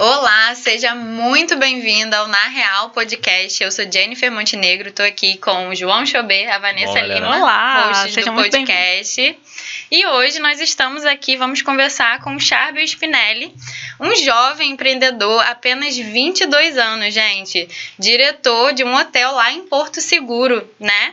[0.00, 3.62] Olá, seja muito bem-vinda ao Na Real Podcast.
[3.62, 7.16] Eu sou Jennifer Montenegro, estou aqui com o João Chobê, a Vanessa Olha.
[7.16, 9.38] Lima, Olá, hosts seja do muito podcast.
[9.90, 13.54] E hoje nós estamos aqui, vamos conversar com o Charbel Spinelli,
[14.00, 20.66] um jovem empreendedor, apenas 22 anos, gente, diretor de um hotel lá em Porto Seguro,
[20.80, 21.12] né?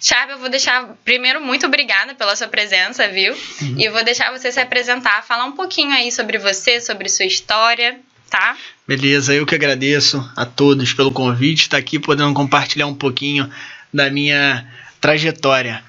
[0.00, 3.36] Charbel, eu vou deixar, primeiro, muito obrigada pela sua presença, viu?
[3.76, 7.24] E eu vou deixar você se apresentar, falar um pouquinho aí sobre você, sobre sua
[7.24, 7.98] história,
[8.28, 8.56] tá?
[8.86, 13.48] Beleza, eu que agradeço a todos pelo convite, estar aqui podendo compartilhar um pouquinho
[13.92, 14.66] da minha
[15.00, 15.82] trajetória.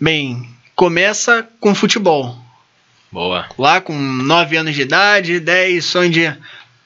[0.00, 2.38] Bem, começa com futebol.
[3.10, 3.46] Boa.
[3.58, 6.34] Lá com 9 anos de idade, 10, sonho de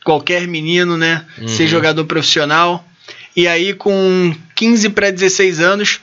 [0.04, 1.24] qualquer menino, né?
[1.38, 1.48] Uhum.
[1.48, 2.84] Ser jogador profissional.
[3.34, 6.00] E aí, com 15 para 16 anos,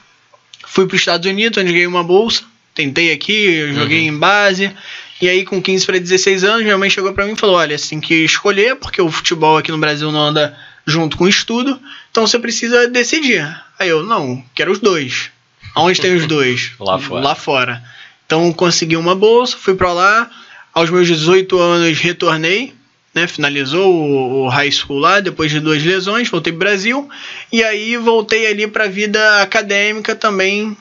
[0.65, 2.43] fui para os Estados Unidos, onde ganhei uma bolsa.
[2.73, 4.71] Tentei aqui, joguei em base.
[5.21, 7.77] E aí, com 15 para 16 anos, minha mãe chegou para mim e falou: Olha,
[7.77, 11.29] você tem que escolher, porque o futebol aqui no Brasil não anda junto com o
[11.29, 11.79] estudo,
[12.11, 13.43] então você precisa decidir.
[13.79, 15.31] Aí eu: Não, quero os dois.
[15.73, 16.71] Aonde tem os dois?
[16.79, 17.23] Lá fora.
[17.23, 17.83] Lá fora.
[18.25, 20.29] Então consegui uma bolsa, fui para lá.
[20.73, 22.73] Aos meus 18 anos retornei,
[23.13, 23.27] né?
[23.27, 27.07] Finalizou o, o high school lá depois de duas lesões, voltei pro Brasil
[27.49, 30.75] e aí voltei ali para a vida acadêmica também,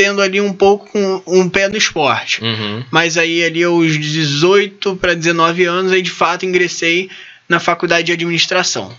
[0.00, 2.42] tendo ali um pouco com um pé no esporte.
[2.42, 2.82] Uhum.
[2.90, 7.10] Mas aí ali aos 18 para 19 anos aí de fato ingressei
[7.46, 8.90] na faculdade de administração.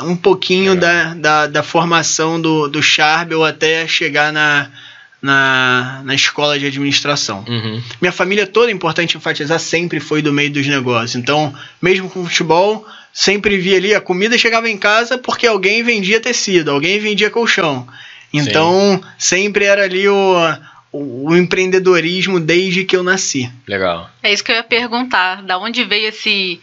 [0.00, 4.70] Um pouquinho da, da, da formação do, do Charbel até chegar na,
[5.20, 7.44] na, na escola de administração.
[7.48, 7.82] Uhum.
[8.00, 11.16] Minha família toda, é importante enfatizar, sempre foi do meio dos negócios.
[11.16, 16.20] Então, mesmo com futebol, sempre via ali a comida chegava em casa porque alguém vendia
[16.20, 17.84] tecido, alguém vendia colchão.
[18.32, 20.36] Então, sempre era ali o,
[20.92, 23.50] o, o empreendedorismo desde que eu nasci.
[23.66, 24.10] Legal.
[24.22, 25.42] É isso que eu ia perguntar.
[25.42, 26.60] Da onde veio esse,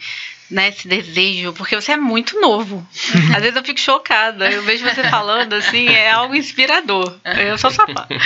[0.50, 1.52] né, esse desejo?
[1.52, 2.86] Porque você é muito novo.
[3.34, 4.50] Às vezes eu fico chocada.
[4.50, 7.16] Eu vejo você falando assim, é algo inspirador.
[7.24, 8.12] Eu sou sapato.
[8.12, 8.18] E,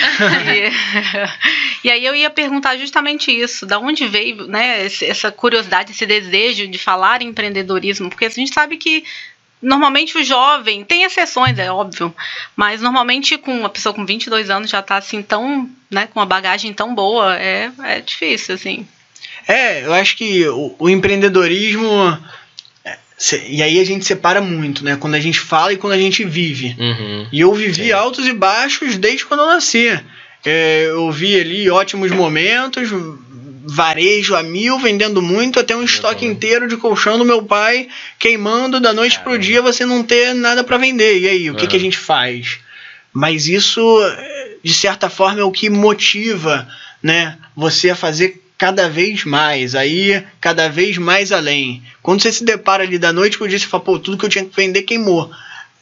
[1.86, 3.66] e aí eu ia perguntar justamente isso.
[3.66, 8.08] Da onde veio né, essa curiosidade, esse desejo de falar em empreendedorismo?
[8.08, 9.04] Porque a gente sabe que
[9.62, 12.12] Normalmente o jovem, tem exceções, é óbvio,
[12.56, 16.26] mas normalmente com uma pessoa com 22 anos já tá assim tão, né, com uma
[16.26, 18.86] bagagem tão boa, é, é difícil, assim.
[19.46, 21.86] É, eu acho que o, o empreendedorismo.
[22.84, 22.98] é,
[23.48, 24.96] E aí a gente separa muito, né?
[24.96, 26.76] Quando a gente fala e quando a gente vive.
[26.78, 27.28] Uhum.
[27.32, 27.92] E eu vivi Sim.
[27.92, 30.00] altos e baixos desde quando eu nasci.
[30.44, 32.90] É, eu vi ali ótimos momentos,
[33.64, 36.30] varejo a mil, vendendo muito, até um estoque também.
[36.30, 39.44] inteiro de colchão do meu pai, queimando da noite pro Caramba.
[39.44, 41.20] dia, você não ter nada para vender.
[41.20, 42.58] E aí, o que, que a gente faz?
[43.12, 46.66] Mas isso, é, de certa forma, é o que motiva
[47.02, 51.82] né, você a fazer cada vez mais, aí cada vez mais além.
[52.00, 54.30] Quando você se depara ali da noite pro dia, você fala, pô, tudo que eu
[54.30, 55.30] tinha que vender queimou.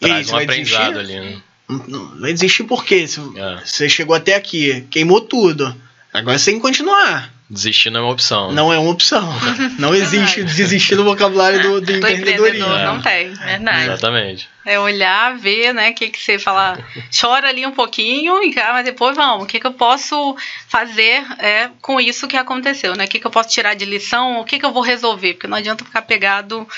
[0.00, 0.76] E aí, Traz um vai desistir?
[0.76, 1.42] aprendizado ali, né?
[2.18, 3.04] Vai desistir por quê?
[3.36, 3.64] É.
[3.64, 5.74] Você chegou até aqui, queimou tudo.
[6.12, 7.32] Agora você tem que continuar.
[7.50, 8.52] Desistir não é uma opção.
[8.52, 9.28] Não é uma opção.
[9.76, 12.46] Não existe desistir no vocabulário do, do Do empreendedorismo.
[12.46, 12.84] empreendedor É.
[12.84, 13.30] não tem.
[13.34, 13.84] Verdade.
[13.86, 14.48] Exatamente.
[14.64, 16.78] É olhar, ver, né, o que, que você fala,
[17.18, 20.36] chora ali um pouquinho, e, ah, mas depois vamos, o que, que eu posso
[20.68, 23.04] fazer é, com isso que aconteceu, né?
[23.04, 25.48] O que, que eu posso tirar de lição, o que, que eu vou resolver, porque
[25.48, 26.68] não adianta ficar pegado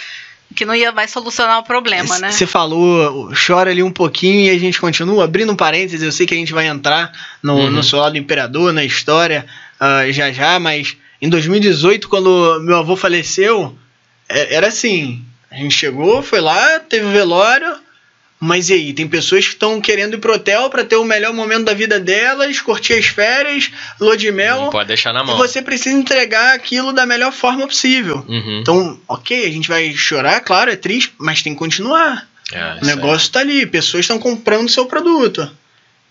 [0.55, 2.31] que não ia, vai solucionar o problema, né?
[2.31, 5.25] Você falou, chora ali um pouquinho e a gente continua.
[5.25, 7.11] Abrindo um parênteses, eu sei que a gente vai entrar
[7.43, 7.71] no, Uhum.
[7.71, 9.47] no Solar do Imperador, na história,
[9.85, 13.77] ah, já já, mas em 2018, quando meu avô faleceu,
[14.29, 15.21] é- era assim:
[15.51, 17.77] a gente chegou, foi lá, teve o velório.
[18.45, 21.33] Mas e aí, tem pessoas que estão querendo ir pro hotel para ter o melhor
[21.33, 25.27] momento da vida delas, curtir as férias, lua de mel, Não pode deixar na e
[25.27, 25.37] mão.
[25.37, 28.25] você precisa entregar aquilo da melhor forma possível.
[28.29, 28.59] Uhum.
[28.61, 32.27] Então, ok, a gente vai chorar, claro, é triste, mas tem que continuar.
[32.53, 35.49] É, O negócio tá ali, pessoas estão comprando seu produto.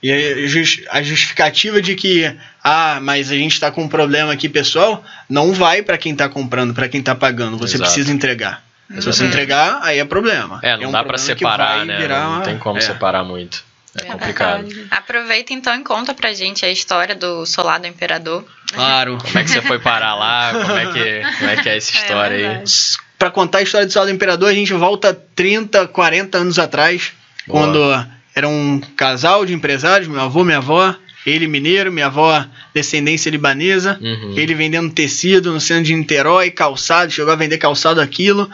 [0.04, 4.34] E a jus- a justificativa de que, ah, mas a gente está com um problema
[4.34, 7.58] aqui, pessoal, não vai para quem está comprando, para quem está pagando.
[7.58, 7.92] Você Exato.
[7.92, 8.64] precisa entregar.
[9.00, 9.30] Se você Uhum.
[9.30, 10.60] entregar, aí é problema.
[10.64, 11.98] É, não um dá pra que separar, vai né?
[11.98, 12.82] virar Não tem como é.
[12.82, 13.64] separar muito.
[13.96, 14.20] É Verdade.
[14.20, 14.88] complicado.
[14.90, 18.44] Aproveita então e conta pra gente a história do Solar do Imperador.
[18.74, 19.18] Claro.
[19.22, 20.52] Como é que você foi parar lá?
[20.54, 22.44] Como é que, como é, que é essa história aí?
[22.44, 22.72] verdade.
[23.20, 27.12] Para contar a história do Sal do Imperador, a gente volta 30, 40 anos atrás,
[27.46, 27.60] Boa.
[27.66, 28.08] quando
[28.42, 30.96] era um casal de empresários, meu avô, minha avó,
[31.26, 32.44] ele mineiro, minha avó
[32.74, 34.34] descendência libanesa, Uhum.
[34.36, 38.50] ele vendendo tecido no centro de Niterói, calçado, chegou a vender calçado aquilo.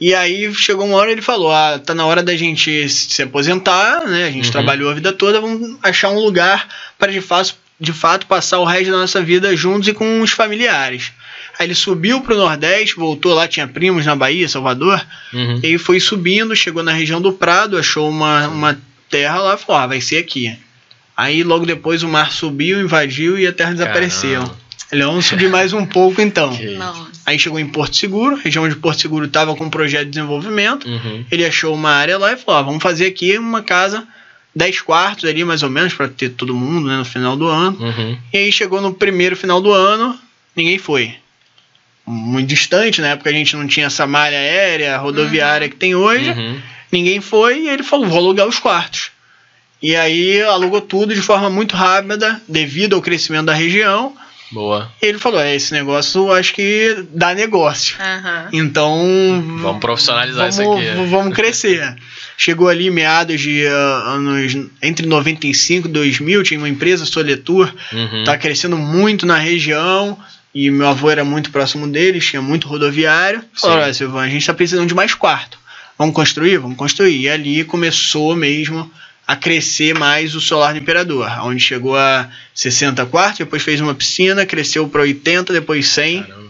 [0.00, 4.06] E aí chegou uma hora ele falou: "Ah, tá na hora da gente se aposentar,
[4.06, 4.26] né?
[4.26, 4.52] A gente Uhum.
[4.52, 8.64] trabalhou a vida toda, vamos achar um lugar para de fato, de fato passar o
[8.64, 11.10] resto da nossa vida juntos e com os familiares".
[11.58, 15.04] Aí ele subiu pro Nordeste, voltou lá, tinha primos na Bahia, Salvador.
[15.32, 15.58] Uhum.
[15.64, 19.86] E foi subindo, chegou na região do Prado, achou uma, uma terra lá, falou, ah,
[19.86, 20.56] vai ser aqui.
[21.16, 24.40] Aí logo depois o mar subiu, invadiu e a terra desapareceu.
[24.40, 24.68] Caramba.
[24.90, 26.56] Ele vamos subir mais um pouco então.
[27.26, 30.88] Aí chegou em Porto Seguro, região de Porto Seguro estava com um projeto de desenvolvimento.
[30.88, 31.24] Uhum.
[31.30, 34.06] Ele achou uma área lá e falou: ah, vamos fazer aqui uma casa,
[34.54, 37.76] 10 quartos ali mais ou menos, para ter todo mundo né, no final do ano.
[37.78, 38.18] Uhum.
[38.32, 40.18] E aí chegou no primeiro final do ano,
[40.56, 41.14] ninguém foi.
[42.06, 46.30] Muito distante, na época a gente não tinha essa malha aérea, rodoviária que tem hoje.
[46.30, 46.58] Uhum.
[46.90, 49.10] Ninguém foi e ele falou: vou alugar os quartos.
[49.82, 54.12] E aí alugou tudo de forma muito rápida, devido ao crescimento da região.
[54.50, 54.90] Boa.
[55.02, 57.96] E ele falou: é, esse negócio acho que dá negócio.
[58.52, 59.44] Então.
[59.60, 60.86] Vamos profissionalizar isso vamos, aqui.
[60.96, 61.96] v- Vamos crescer.
[62.36, 64.56] Chegou ali meados de ah, anos.
[64.82, 68.24] Entre 95 e 2000, tinha uma empresa, Soletur, Uhum.
[68.24, 70.18] tá crescendo muito na região.
[70.54, 73.42] E meu avô era muito próximo deles, tinha muito rodoviário.
[73.52, 75.57] Falou: Silvão, a gente tá precisando de mais quarto.
[75.98, 76.58] Vamos construir?
[76.58, 77.18] Vamos construir.
[77.20, 78.90] E ali começou mesmo
[79.26, 83.94] a crescer mais o Solar do Imperador, onde chegou a 60 quartos, depois fez uma
[83.94, 86.22] piscina, cresceu para 80, depois 100.
[86.22, 86.48] Caramba.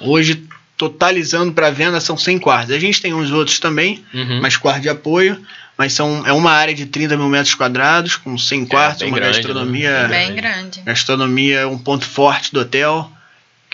[0.00, 0.42] Hoje,
[0.78, 2.74] totalizando para venda, são 100 quartos.
[2.74, 4.40] A gente tem uns outros também, Uhum.
[4.40, 5.38] mais quartos de apoio,
[5.76, 9.18] mas são, é uma área de 30 mil metros quadrados, com 100 quartos, bem uma
[9.18, 10.08] grande, gastronomia.
[10.08, 10.26] né?
[10.26, 10.80] Bem grande.
[10.80, 13.10] Gastronomia é um ponto forte do hotel,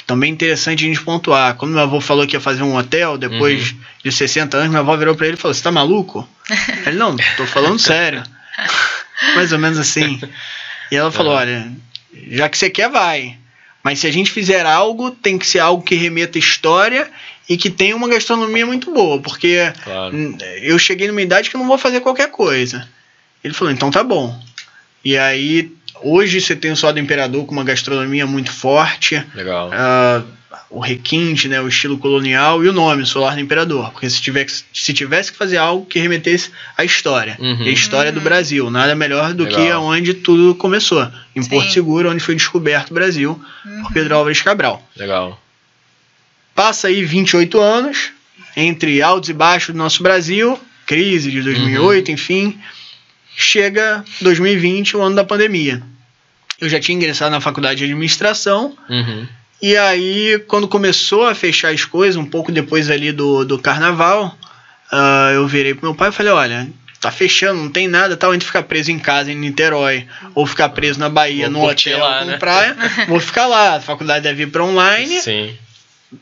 [0.06, 1.54] também interessante a gente pontuar.
[1.56, 3.78] Quando meu avô falou que ia fazer um hotel, depois Uhum.
[4.04, 6.28] de 60 anos, meu avô virou para ele e falou: Você tá maluco?
[6.86, 8.22] ele, não, tô falando sério.
[9.34, 10.20] Mais ou menos assim.
[10.90, 11.38] E ela falou: Uhum.
[11.38, 11.72] Olha,
[12.28, 13.36] já que você quer, vai.
[13.82, 17.08] Mas se a gente fizer algo, tem que ser algo que remeta história
[17.48, 20.36] e que tenha uma gastronomia muito boa, porque Claro.
[20.60, 22.88] Eu cheguei numa idade que eu não vou fazer qualquer coisa.
[23.44, 24.36] Ele falou, então tá bom.
[25.04, 25.70] E aí,
[26.02, 29.70] hoje você tem o Sol do Imperador com uma gastronomia muito forte, Legal.
[29.72, 30.22] ah,
[30.70, 33.90] o requinte, né, o estilo colonial e o nome, Solar do Imperador.
[33.92, 37.62] Porque se tivesse, se tivesse que fazer algo que remetesse à história, Uhum.
[37.62, 39.84] e a história do Brasil, nada melhor do que Legal.
[39.84, 41.50] onde tudo começou, em Sim.
[41.50, 43.40] Porto Seguro, onde foi descoberto o Brasil
[43.82, 44.82] por Pedro Álvares Cabral.
[44.96, 45.40] Legal.
[46.54, 48.10] Passa aí 28 anos,
[48.56, 52.58] entre altos e baixos do nosso Brasil, crise de 2008, enfim.
[53.36, 55.82] Chega 2020, o ano da pandemia.
[56.60, 59.26] Eu já tinha ingressado na faculdade de administração, Uhum.
[59.60, 64.34] e aí, quando começou a fechar as coisas, um pouco depois ali do, do carnaval,
[64.90, 66.68] ah, eu virei pro meu pai e falei: olha.
[66.98, 70.70] Tá fechando, não tem nada, tal, entre ficar preso em casa em Niterói ou ficar
[70.70, 72.36] preso na Bahia, Vou no curtir hotel lá, com né?
[72.38, 73.76] praia, vou ficar lá.
[73.76, 75.54] A faculdade deve ir pra online, Sim.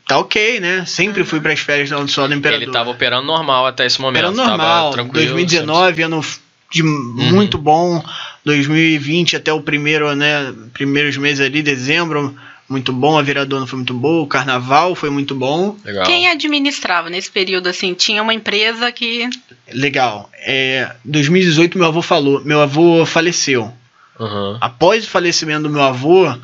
[0.06, 0.84] tá ok, né?
[0.84, 2.64] Sempre fui para as férias do Sol do Imperador.
[2.64, 4.24] Ele tava operando normal até esse momento.
[4.24, 4.90] Era normal.
[4.90, 5.26] Tava tranquilo.
[5.34, 6.24] 2019, ano
[6.74, 8.02] de muito bom.
[8.44, 10.52] 2020 até o primeiro, né?
[10.72, 12.34] Primeiros meses ali, dezembro,
[12.68, 13.16] muito bom.
[13.16, 14.24] A virada do ano foi muito boa.
[14.24, 15.76] O carnaval foi muito bom.
[15.84, 16.04] Legal.
[16.04, 17.94] Quem administrava nesse período assim?
[17.94, 19.30] Tinha uma empresa que
[19.72, 20.28] Legal.
[20.40, 22.44] É, 2018, meu avô falou.
[22.44, 23.72] Meu avô faleceu.
[24.18, 24.58] Uhum.
[24.60, 26.34] Após o falecimento do meu avô,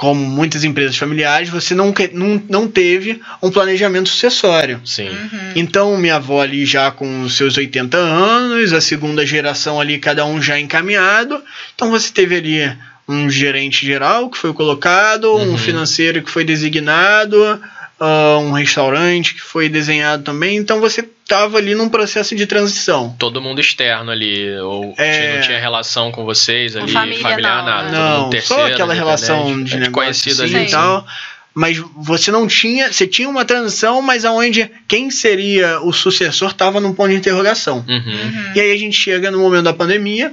[0.00, 4.80] como muitas empresas familiares, você não, que- não, não teve um planejamento sucessório.
[4.82, 5.10] Sim.
[5.10, 5.52] Uhum.
[5.54, 10.24] Então, minha avó ali já com os seus 80 anos, a segunda geração ali, cada
[10.24, 11.42] um já encaminhado.
[11.74, 12.72] Então, você teve ali
[13.06, 15.52] um gerente geral que foi colocado, Uhum.
[15.52, 17.60] um financeiro que foi designado,
[18.00, 20.56] ah, um restaurante que foi desenhado também.
[20.56, 23.14] Então, você estava ali num processo de transição.
[23.18, 25.36] Todo mundo externo ali, ou É.
[25.36, 27.82] não tinha relação com vocês ali, família, familiar, não, nada.
[27.82, 27.90] né?
[27.98, 30.66] todo mundo Não, terceiro, só aquela relação de é negócio conhecido assim ali.
[30.66, 31.06] e tal.
[31.52, 36.80] Mas você não tinha, você tinha uma transição, mas aonde quem seria o sucessor estava
[36.80, 37.84] num ponto de interrogação.
[37.88, 37.96] Uhum.
[37.96, 38.52] Uhum.
[38.54, 40.32] E aí a gente chega no momento da pandemia,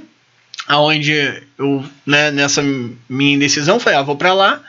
[0.66, 2.62] aonde eu, né, nessa
[3.08, 4.60] minha indecisão, falei, ah, vou pra lá.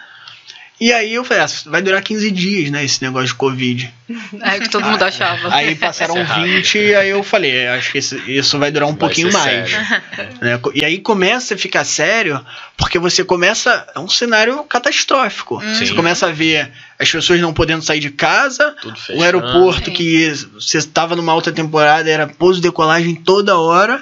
[0.80, 3.94] E aí eu falei, ah, vai durar 15 dias, né, esse negócio de Covid.
[4.42, 5.54] é o que todo mundo achava.
[5.54, 6.56] Aí passaram Isso é rápido.
[6.56, 9.72] 20, e aí eu falei, é, acho que isso vai durar um Vai pouquinho mais.
[10.40, 10.60] né?
[10.74, 12.44] E aí começa a ficar sério,
[12.78, 13.86] porque você começa.
[13.94, 15.60] É um cenário catastrófico.
[15.62, 15.86] Sim.
[15.86, 19.92] Você começa a ver as pessoas não podendo sair de casa, Tudo o aeroporto Sim.
[19.92, 24.02] que você estava numa alta temporada era pouso e decolagem toda hora.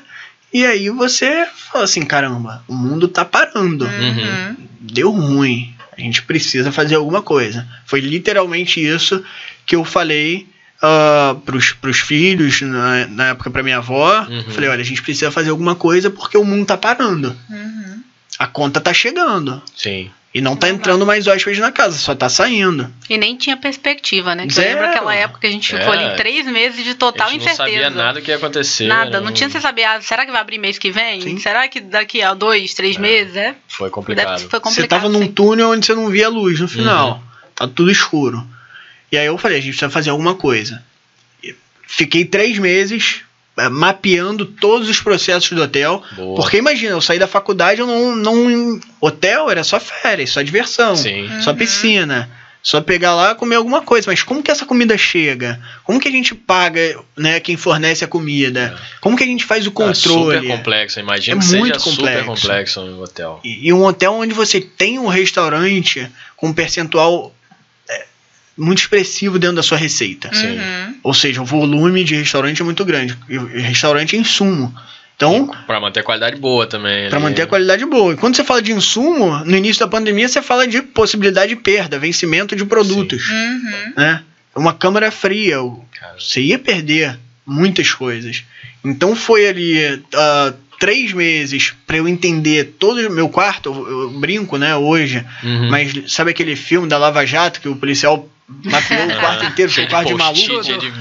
[0.54, 3.86] E aí você fala assim: caramba, o mundo tá parando.
[3.86, 4.56] Uhum.
[4.80, 5.74] Deu ruim.
[5.98, 7.68] A gente precisa fazer alguma coisa.
[7.86, 9.24] Foi literalmente isso
[9.66, 10.48] que eu falei
[10.82, 14.28] ah, pros, pros filhos, na, na época pra minha avó.
[14.30, 14.44] Uhum.
[14.52, 17.36] Falei: olha, a gente precisa fazer alguma coisa porque o mundo tá parando.
[17.50, 18.04] Uhum.
[18.40, 19.62] A conta tá chegando.
[19.76, 20.12] Sim.
[20.34, 22.94] E não tá entrando mais hóspedes na casa, só tá saindo.
[23.10, 24.46] E nem tinha perspectiva, né?
[24.46, 26.06] Que eu lembro aquela época que a gente ficou É.
[26.06, 27.78] ali três meses de total a gente não incerteza.
[27.84, 28.86] sabia nada o que ia acontecer.
[28.86, 29.26] Nada, né?
[29.26, 31.22] não tinha você saber, ah, será que vai abrir mês que vem?
[31.22, 31.40] Sim.
[31.40, 33.36] Será que daqui a dois, três meses?
[33.36, 34.40] É, Foi deve, complicado.
[34.42, 34.74] foi complicado.
[34.76, 35.32] Você tava num sim.
[35.32, 37.24] túnel onde você não via luz no final.
[37.56, 38.46] tá tudo escuro.
[39.12, 40.84] E aí eu falei, a gente precisa fazer alguma coisa.
[41.88, 43.22] Fiquei três meses
[43.72, 46.04] mapeando todos os processos do hotel.
[46.16, 46.36] Boa.
[46.36, 48.80] Porque imagina, eu saí da faculdade, eu não, não.
[49.02, 51.28] Hotel era só férias, só diversão, Sim.
[51.42, 52.30] só piscina.
[52.64, 54.12] Só pegar lá e comer alguma coisa.
[54.12, 55.58] Mas como que essa comida chega?
[55.86, 58.78] Como que a gente paga né, quem fornece a comida?
[59.00, 60.38] Como que a gente faz o É controle?
[60.40, 62.26] super complexo, imagina É que seja muito super complexo.
[62.42, 63.40] complexo no hotel.
[63.42, 67.37] E, e um hotel onde você tem um restaurante com um percentual é,
[68.58, 70.30] muito expressivo dentro da sua receita.
[70.34, 70.96] Uhum.
[71.04, 73.18] Ou seja, o volume de restaurante é muito grande.
[73.30, 74.74] E o restaurante é insumo.
[75.16, 77.10] Então, Pra manter a qualidade boa também.
[77.10, 77.26] para ali.
[77.26, 78.14] manter a qualidade boa.
[78.14, 81.62] E quando você fala de insumo, no início da pandemia você fala de possibilidade de
[81.62, 83.28] perda, vencimento de produtos.
[83.30, 83.94] Uhum.
[83.98, 84.22] Né?
[84.56, 85.58] Uma câmara fria,
[86.00, 88.44] Cara, você ia perder muitas coisas.
[88.86, 93.70] Então foi ali ah, três meses para eu entender todo o meu quarto.
[93.74, 95.26] Eu, eu brinco, né, hoje.
[95.44, 95.70] uhum.
[95.72, 99.88] Mas sabe aquele filme da Lava Jato que o policial mapeou o quarto inteiro, foi
[99.88, 100.40] quarto de maluco?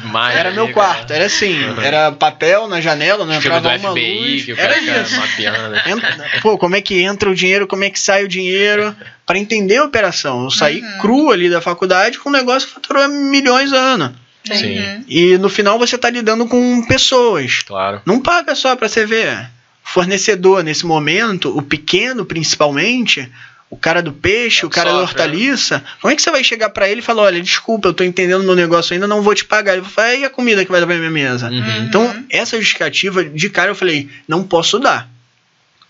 [0.04, 0.72] imagem Era meu cara.
[0.74, 1.80] quarto, era assim, Uhum.
[1.80, 4.44] era papel na janela, não do entrava uma FBI, luz.
[4.44, 5.16] que o Era isso.
[5.20, 5.76] mapeando.
[5.88, 9.38] Entra- pô, como é que entra o dinheiro, como é que sai o dinheiro, para
[9.38, 10.44] entender a operação.
[10.44, 10.98] Eu saí Uhum.
[11.00, 14.14] cru ali da faculdade com um negócio que faturou milhões a ano.
[14.44, 15.04] Sim.
[15.08, 17.62] E no final você tá lidando com pessoas.
[17.66, 18.00] Claro.
[18.06, 19.48] Não paga só para você ver.
[19.82, 23.30] Fornecedor, nesse momento, o pequeno principalmente,
[23.68, 26.70] o cara do peixe, É o cara da hortaliça, como é que você vai chegar
[26.70, 29.44] para ele e falar: olha, desculpa, eu tô entendendo meu negócio ainda, não vou te
[29.44, 29.72] pagar?
[29.72, 31.50] Ele vai falar: e a comida que vai dar pra minha mesa?
[31.50, 31.84] Uhum.
[31.84, 35.08] Então, essa justificativa, de cara, eu falei: não posso dar.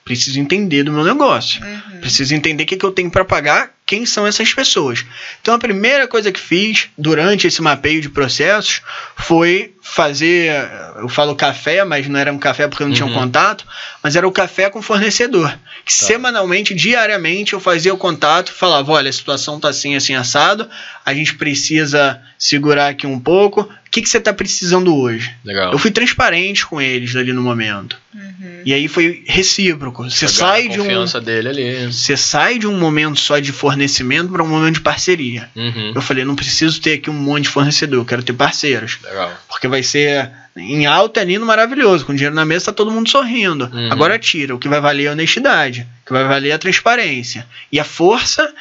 [0.04, 1.62] Preciso entender do meu negócio.
[1.64, 2.00] Uhum.
[2.00, 5.04] Preciso entender o que, que eu tenho para pagar, quem são essas pessoas.
[5.40, 8.82] Então a primeira coisa que fiz durante esse mapeio de processos
[9.14, 10.52] foi fazer,
[10.98, 13.14] eu falo café, mas não era um café porque eu não tinha um Uhum.
[13.20, 13.64] contato,
[14.02, 15.56] mas era o café com o fornecedor.
[15.84, 20.68] Que semanalmente, diariamente, eu fazia o contato, falava, olha, a situação tá assim, assim, assado,
[21.06, 23.60] a gente precisa segurar aqui um pouco.
[23.60, 25.32] O que, que você está precisando hoje?
[25.44, 25.72] Legal.
[25.72, 27.96] Eu fui transparente com eles ali no momento.
[28.12, 28.62] Uhum.
[28.64, 30.02] E aí foi recíproco.
[30.02, 31.92] Você sai a de um confiança dele ali.
[31.92, 35.48] você sai de um momento só de fornecimento para um momento de parceria.
[35.54, 35.92] Uhum.
[35.94, 38.98] Eu falei, não preciso ter aqui um monte de fornecedor, eu quero ter parceiros.
[39.04, 39.32] Legal.
[39.48, 42.04] Porque vai ser em alta, lindo, maravilhoso.
[42.04, 43.70] Com dinheiro na mesa, tá todo mundo sorrindo.
[43.72, 43.92] Uhum.
[43.92, 46.58] Agora tira, o que vai valer é a honestidade, o que vai valer é a
[46.58, 47.46] transparência.
[47.70, 48.52] E a força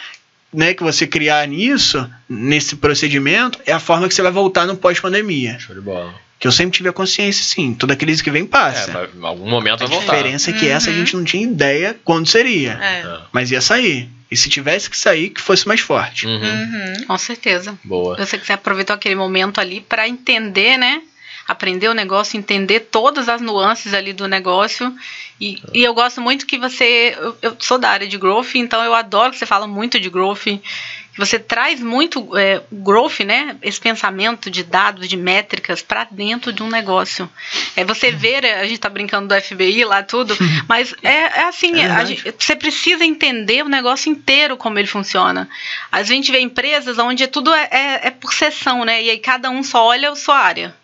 [0.56, 4.76] né, que você criar nisso, nesse procedimento, é a forma que você vai voltar no
[4.78, 5.60] pós-pandemia.
[5.60, 6.14] Show de bola.
[6.40, 7.74] Que eu sempre tive a consciência, sim.
[7.74, 8.92] Toda crise que vem É, passa.
[8.92, 10.16] vai, em algum momento a vai voltar.
[10.16, 11.00] diferença é que essa a Uhum.
[11.00, 12.74] gente não tinha ideia quando seria.
[12.82, 13.00] É.
[13.02, 13.18] É.
[13.32, 14.10] Mas ia sair.
[14.30, 16.26] E se tivesse que sair, que fosse mais forte.
[16.26, 16.34] Uhum.
[16.42, 17.06] Uhum.
[17.08, 17.78] Com certeza.
[17.84, 18.18] Boa.
[18.18, 21.02] Você que você aproveitou aquele momento ali para entender, né?
[21.48, 24.92] Aprender o negócio, entender todas as nuances ali do negócio.
[25.40, 27.16] E, e eu gosto muito que você.
[27.20, 30.10] Eu, eu sou da área de growth, então eu adoro que você fala muito de
[30.10, 30.44] growth.
[30.46, 33.56] Que você traz muito é, growth, né?
[33.62, 37.30] Esse pensamento de dados, de métricas para dentro de um negócio.
[37.76, 40.36] É você ver, a gente tá brincando do FBI lá, tudo,
[40.68, 45.48] mas é, é assim, É gente- você precisa entender o negócio inteiro como ele funciona.
[45.90, 49.02] A gente vê empresas onde tudo é, é, é por sessão, né?
[49.02, 50.76] E aí cada um só olha a sua área.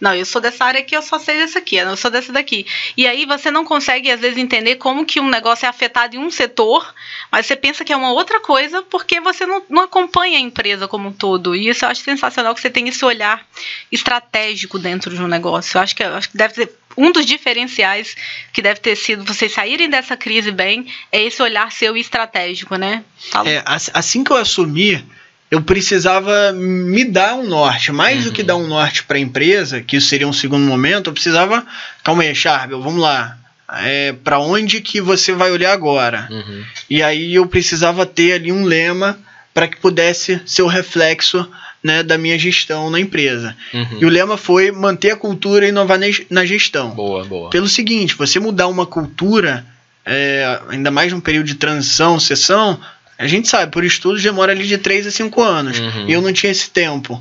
[0.00, 2.64] Não, eu sou dessa área aqui, eu só sei dessa aqui, eu sou dessa daqui.
[2.96, 6.18] E aí você não consegue, às vezes, entender como que um negócio é afetado em
[6.18, 6.94] um setor,
[7.32, 10.86] mas você pensa que é uma outra coisa porque você não, não acompanha a empresa
[10.86, 11.54] como um todo.
[11.56, 13.44] E isso eu acho sensacional que você tem esse olhar
[13.90, 15.76] estratégico dentro de um negócio.
[15.76, 18.16] Eu acho que, eu acho que deve ser um dos diferenciais
[18.52, 23.04] que deve ter sido vocês saírem dessa crise bem, é esse olhar seu estratégico, né?
[23.46, 25.04] É, ass- assim que eu assumi,
[25.50, 27.90] eu precisava me dar um norte.
[27.92, 31.08] Mais do que dar um norte para a empresa, que isso seria um segundo momento,
[31.08, 31.64] eu precisava.
[32.04, 33.36] Calma aí, Charbel, vamos lá.
[33.82, 36.26] É, para onde que você vai olhar agora?
[36.30, 36.64] Uhum.
[36.88, 39.18] E aí eu precisava ter ali um lema
[39.52, 41.46] para que pudesse ser o reflexo
[41.82, 43.56] né, da minha gestão na empresa.
[43.74, 43.98] Uhum.
[44.00, 46.90] E o lema foi manter a cultura e inovar na- na gestão.
[46.90, 47.50] Boa, boa.
[47.50, 49.64] Pelo seguinte, você mudar uma cultura,
[50.04, 52.80] é, ainda mais num período de transição, sessão,
[53.18, 55.78] a gente sabe, por estudos demora ali de 3 a 5 anos.
[55.78, 56.08] Uhum.
[56.08, 57.20] E eu não tinha esse tempo.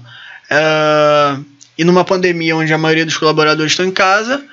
[0.49, 1.37] É,
[1.77, 4.43] e numa pandemia onde a maioria dos colaboradores estão em casa,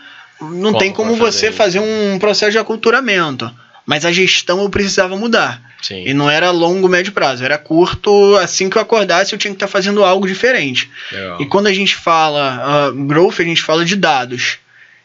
[0.41, 1.57] não Como tem como fazer você isso?
[1.57, 3.51] fazer um processo de aculturamento.
[3.87, 5.61] Mas a gestão eu precisava mudar.
[5.83, 6.05] Sim.
[6.07, 8.37] E não era longo, médio prazo, era curto.
[8.37, 10.91] Assim que eu acordasse, eu tinha que estar fazendo algo diferente.
[11.13, 11.43] Legal.
[11.43, 14.57] E quando a gente fala ah, growth, a gente fala de dados.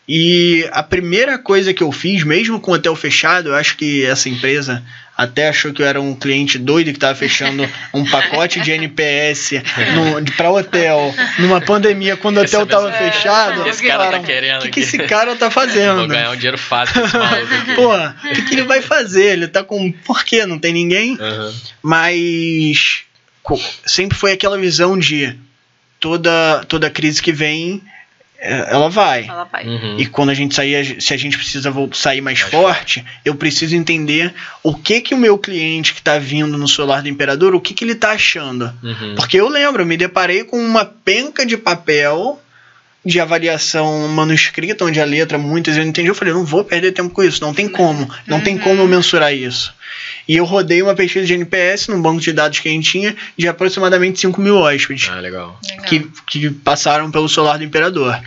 [0.07, 4.05] E a primeira coisa que eu fiz, mesmo com o hotel fechado, eu acho que
[4.05, 4.81] essa empresa
[5.21, 9.51] até achou que eu era um cliente doido que estava fechando um pacote de NPS
[10.37, 13.67] para hotel numa pandemia quando o hotel estava mesma- fechado.
[13.67, 16.07] Esse cara tá falaram, querendo O que, que aqui." esse cara tá Vou fazendo?
[16.07, 17.75] ganhar um dinheiro fácil com esse maluco aqui.
[17.75, 19.33] Pô, o que, que ele vai fazer?
[19.33, 19.91] Ele tá com.
[19.91, 20.45] Por quê?
[20.45, 21.17] Não tem ninguém?
[21.19, 21.53] Uhum.
[21.83, 23.01] Mas
[23.85, 25.35] sempre foi aquela visão de
[25.99, 27.98] toda, toda crise que vem, é,
[28.41, 29.25] ela vai.
[29.27, 29.67] Ela vai.
[29.67, 29.99] Uhum.
[29.99, 33.75] E quando a gente sair, se a gente precisa sair mais, Mais forte, eu preciso
[33.75, 37.59] entender o que que o meu cliente que está vindo no solar do imperador, o
[37.59, 38.73] que que ele está achando.
[38.81, 39.15] Uhum.
[39.15, 42.39] Porque eu lembro, eu me deparei com uma penca de papel
[43.09, 46.07] de avaliação manuscrita, onde a letra muitas eu não entendi.
[46.07, 48.09] Eu falei, não vou perder tempo com isso, não tem como.
[48.27, 49.73] Não tem como eu mensurar isso.
[50.27, 53.15] E eu rodei uma pesquisa de NPS num banco de dados que a gente tinha
[53.35, 55.59] de aproximadamente 5 mil hóspedes Ah, legal.
[55.67, 55.85] Legal.
[55.85, 58.19] que, que passaram pelo solar do imperador.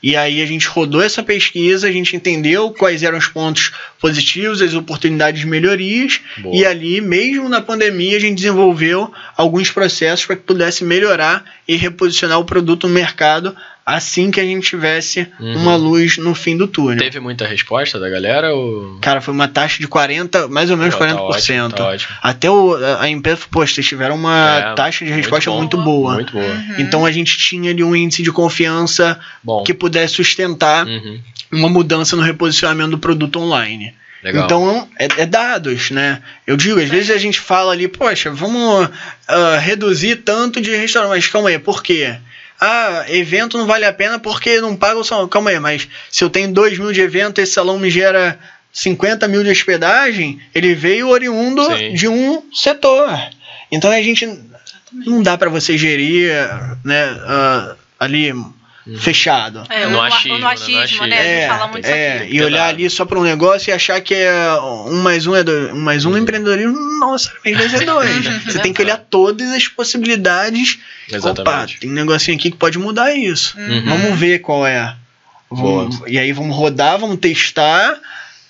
[0.00, 4.62] E aí a gente rodou essa pesquisa, a gente entendeu quais eram os pontos positivos,
[4.62, 6.54] as oportunidades de melhorias, Boa.
[6.54, 11.74] e ali, mesmo na pandemia, a gente desenvolveu alguns processos para que pudesse melhorar e
[11.74, 13.56] reposicionar o produto no mercado
[13.96, 15.56] assim que a gente tivesse Uhum.
[15.56, 16.98] uma luz no fim do túnel.
[16.98, 18.54] Teve muita resposta da galera?
[18.54, 18.98] Ou...
[19.00, 21.18] Cara, foi uma taxa de 40, mais ou menos Pô, tá 40%.
[21.18, 22.12] ótimo, tá ótimo.
[22.22, 25.58] Até o, a empresa, pô, vocês tiveram uma É, taxa de muito resposta bom.
[25.58, 26.14] muito boa.
[26.14, 26.44] Muito boa.
[26.44, 26.74] Uhum.
[26.78, 29.62] Então a gente tinha ali um índice de confiança Bom.
[29.64, 31.20] que pudesse sustentar Uhum.
[31.52, 33.94] uma mudança no reposicionamento do produto online.
[34.22, 34.44] Legal.
[34.44, 36.20] Então é, é dados, né?
[36.46, 38.88] Eu digo, às vezes a gente fala ali, poxa, vamos
[39.28, 42.16] ah, reduzir tanto de restaurante, mas calma aí, por quê?
[42.60, 45.28] Ah, evento não vale a pena porque não paga o salão.
[45.28, 48.38] Calma aí, mas se eu tenho 2 mil de evento, esse salão me gera
[48.72, 51.94] 50 mil de hospedagem, ele veio oriundo Sim.
[51.94, 53.08] de um setor.
[53.70, 54.26] Então a gente
[54.92, 56.32] não dá para você gerir,
[56.84, 58.32] né, ah, ali
[58.96, 59.64] fechado.
[59.68, 61.08] É, No no, achismo, no achismo, né?
[61.08, 61.16] né?
[61.18, 62.34] A gente É, fala muito isso é, aqui.
[62.36, 64.52] e olhar ali só para um negócio e achar que é
[64.86, 68.24] um mais um é dois, um mais um no empreendedorismo, nossa, às vezes é dois.
[68.44, 70.78] Você tem que olhar todas as possibilidades.
[71.08, 71.80] Opa, Exatamente.
[71.80, 73.56] tem um negocinho aqui que pode mudar isso.
[73.58, 73.84] Uhum.
[73.84, 74.94] Vamos ver qual é.
[75.50, 77.98] Vamos- e aí vamos rodar, vamos testar,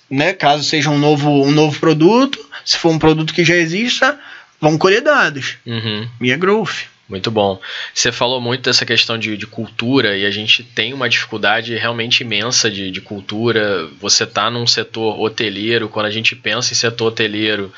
[0.09, 0.33] né?
[0.33, 4.19] Caso seja um novo, um novo produto, se for um produto que já exista,
[4.59, 5.55] vamos colher dados.
[5.65, 6.07] Uhum.
[6.21, 6.85] E é growth.
[7.09, 7.59] Muito bom.
[7.91, 12.21] Você falou muito dessa questão de, de cultura e a gente tem uma dificuldade realmente
[12.21, 13.89] imensa de, de cultura.
[13.99, 17.73] Você está num setor hoteleiro, quando a gente pensa em setor hoteleiro,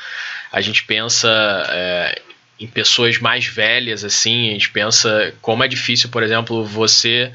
[0.52, 1.30] a gente pensa
[1.70, 2.22] é,
[2.60, 7.32] em pessoas mais velhas, assim, a gente pensa como é difícil, por exemplo, você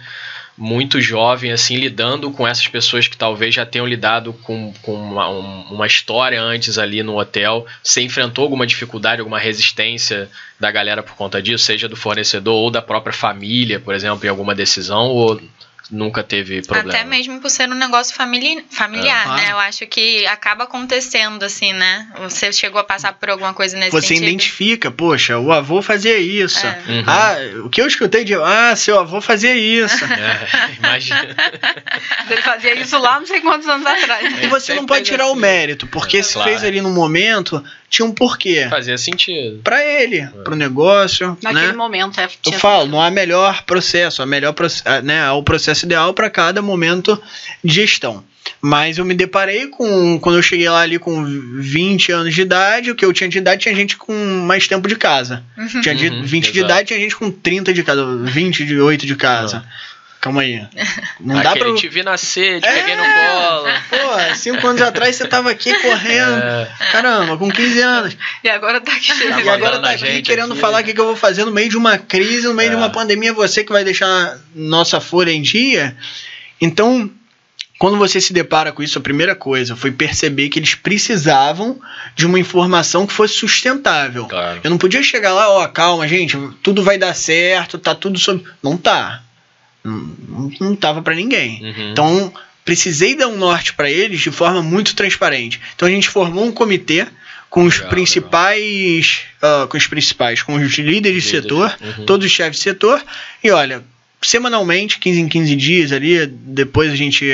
[0.59, 5.29] muito jovem, assim, lidando com essas pessoas que talvez já tenham lidado com, com uma,
[5.29, 7.67] um- uma história antes ali no hotel.
[7.83, 12.71] Você enfrentou alguma dificuldade, alguma resistência da galera por conta disso, seja do fornecedor ou
[12.71, 15.41] da própria família, por exemplo, em alguma decisão, ou
[15.91, 16.91] nunca teve problema?
[16.91, 19.53] Até mesmo por ser um negócio famili familiar, É, né?
[19.53, 22.09] Eu acho que acaba acontecendo, assim, né?
[22.21, 24.25] Você chegou a passar por alguma coisa nesse Você sentido?
[24.29, 26.67] identifica, poxa, o avô fazia isso.
[26.67, 26.83] É.
[26.89, 27.05] Uhum.
[27.07, 28.35] Ah, o que eu escutei de.
[28.35, 30.05] Ah, seu avô fazia isso.
[30.17, 31.37] É, imagina.
[32.31, 34.43] Ele fazia isso lá não sei quantos anos atrás.
[34.43, 35.41] E você não pode tirar o assim.
[35.41, 36.49] mérito, porque É, se claro.
[36.51, 38.67] fez ali no momento, tinha um porquê.
[38.69, 39.61] Fazia sentido.
[39.63, 41.73] Pra ele, pro negócio, Naquele né?
[41.73, 42.29] momento, é.
[42.47, 44.55] Eu falo, não há melhor processo, há melhor
[45.03, 47.21] né, há o processo ideal para cada momento
[47.63, 48.25] de gestão.
[48.61, 52.91] Mas eu me deparei com, quando eu cheguei lá ali com 20 anos de idade,
[52.91, 54.13] o que eu tinha de idade tinha gente com
[54.47, 55.43] mais tempo de casa.
[55.59, 55.81] Uhum.
[55.81, 56.73] Tinha de Uhum, 20 de exato.
[56.73, 59.65] idade, tinha gente com 30 de casa, 20 de 8 de casa.
[60.27, 60.67] Calma aí.
[61.21, 61.75] Não dá pra.
[61.75, 62.73] te vi nascer, te É.
[62.75, 63.67] peguei no colo.
[63.91, 66.39] Pô, 5 anos atrás você tava aqui correndo.
[66.43, 68.17] É, Caramba, com 15 anos.
[68.45, 69.49] E agora tá aqui Tá E chegando.
[69.51, 70.61] agora tá aqui querendo aqui.
[70.61, 72.71] falar o que, que eu vou fazer no meio de uma crise, no meio É.
[72.71, 75.97] de uma pandemia, você que vai deixar nossa folha em dia.
[76.61, 77.11] Então,
[77.79, 81.79] quando você se depara com isso, a primeira coisa foi perceber que eles precisavam
[82.17, 84.25] de uma informação que fosse sustentável.
[84.27, 84.61] claro.
[84.65, 88.43] Eu não podia chegar lá, ó, calma, gente, tudo vai dar certo, tá tudo sob.
[88.63, 89.23] Não tá.
[89.87, 91.63] Não, não- tava pra ninguém.
[91.63, 91.91] Uhum.
[91.93, 92.33] Então,
[92.65, 95.61] precisei dar um norte para eles de forma muito transparente.
[95.75, 97.07] Então, a gente formou um comitê
[97.49, 102.05] com os Legal, principais, ah, com os principais, com os líderes de setor, uhum.
[102.05, 103.03] todos os chefes de setor,
[103.43, 103.83] e olha,
[104.21, 107.25] semanalmente, 15 em 15 dias ali, depois a gente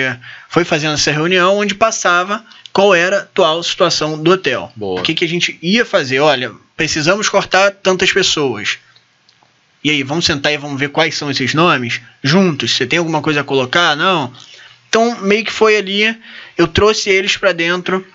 [0.48, 4.72] foi fazendo essa reunião onde passava qual era a atual situação do hotel.
[4.76, 5.00] Boa.
[5.00, 6.20] O que, que a gente ia fazer?
[6.20, 8.78] Olha, precisamos cortar tantas pessoas.
[9.84, 12.76] E aí, vamos sentar e vamos ver quais são esses nomes juntos?
[12.76, 13.96] Você tem alguma coisa a colocar?
[13.96, 14.32] Não.
[14.88, 16.16] Então, meio que foi ali,
[16.56, 18.06] eu trouxe eles para dentro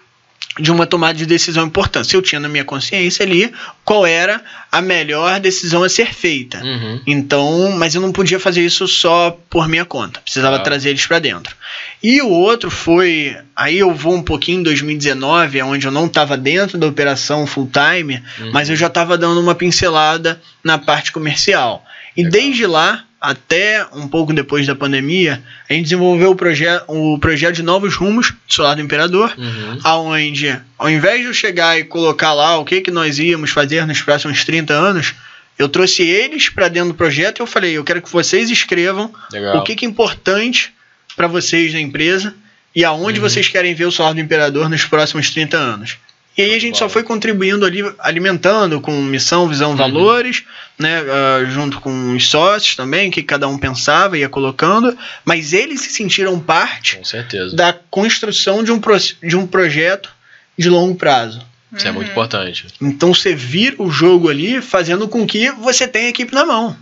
[0.60, 2.13] de uma tomada de decisão importante.
[2.13, 3.52] Eu tinha na minha consciência ali
[3.86, 4.41] qual era
[4.72, 6.62] a melhor decisão a ser feita.
[6.63, 7.02] Uhum.
[7.06, 10.20] Então, mas eu não podia fazer isso só por minha conta.
[10.22, 10.63] Precisava Claro.
[10.63, 11.56] trazer eles para dentro.
[12.02, 16.36] E o outro foi, aí eu vou um pouquinho em 2019, onde eu não estava
[16.38, 18.52] dentro da operação full time, Uhum.
[18.52, 21.84] mas eu já estava dando uma pincelada na parte comercial.
[22.15, 22.32] E Legal.
[22.41, 27.56] desde lá até um pouco depois da pandemia, a gente desenvolveu o, proje o projeto
[27.56, 29.80] de novos rumos do Solar do Imperador, Uhum.
[29.84, 33.86] aonde ao invés de eu chegar e colocar lá o que, que nós íamos fazer
[33.88, 35.13] nos próximos 30 anos,
[35.60, 39.12] Eu trouxe eles para dentro do projeto e eu falei, eu quero que vocês escrevam
[39.34, 39.58] Legal.
[39.58, 40.71] o que, que é importante
[41.15, 42.36] para vocês na empresa
[42.75, 43.27] e aonde Uhum.
[43.27, 45.97] vocês querem ver o salário do imperador nos próximos 30 anos.
[46.38, 49.76] E aí a gente só foi contribuindo ali, alimentando com missão, visão, Uhum.
[49.76, 50.43] valores,
[50.78, 54.95] né, ah, junto com os sócios também, que cada um pensava, ia colocando,
[55.26, 57.56] mas eles se sentiram parte Com certeza.
[57.56, 60.12] da construção de um, pro- de um projeto
[60.58, 61.41] de longo prazo.
[61.76, 62.65] Isso é muito importante.
[62.82, 66.78] Então você vira o jogo ali fazendo com que você tenha a equipe na mão.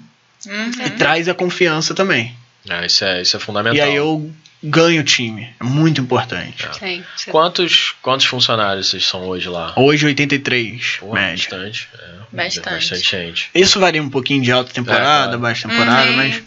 [0.46, 0.72] Uhum.
[0.86, 2.36] E traz a confiança também.
[2.70, 3.78] É, isso, é, isso é fundamental.
[3.78, 4.30] E aí eu
[4.70, 5.50] ganho o time.
[5.60, 6.68] É muito importante.
[6.80, 7.04] Sim.
[7.16, 9.74] Você- Quantos, quantos funcionários vocês são hoje lá?
[9.78, 11.32] Hoje 83, Pô, média.
[11.50, 11.88] bastante.
[11.98, 12.70] É, Bastante.
[12.70, 13.50] Bastante gente.
[13.56, 15.40] Isso varia um pouquinho de alta temporada, É, claro.
[15.40, 16.18] baixa temporada, Uhum.
[16.18, 16.44] mas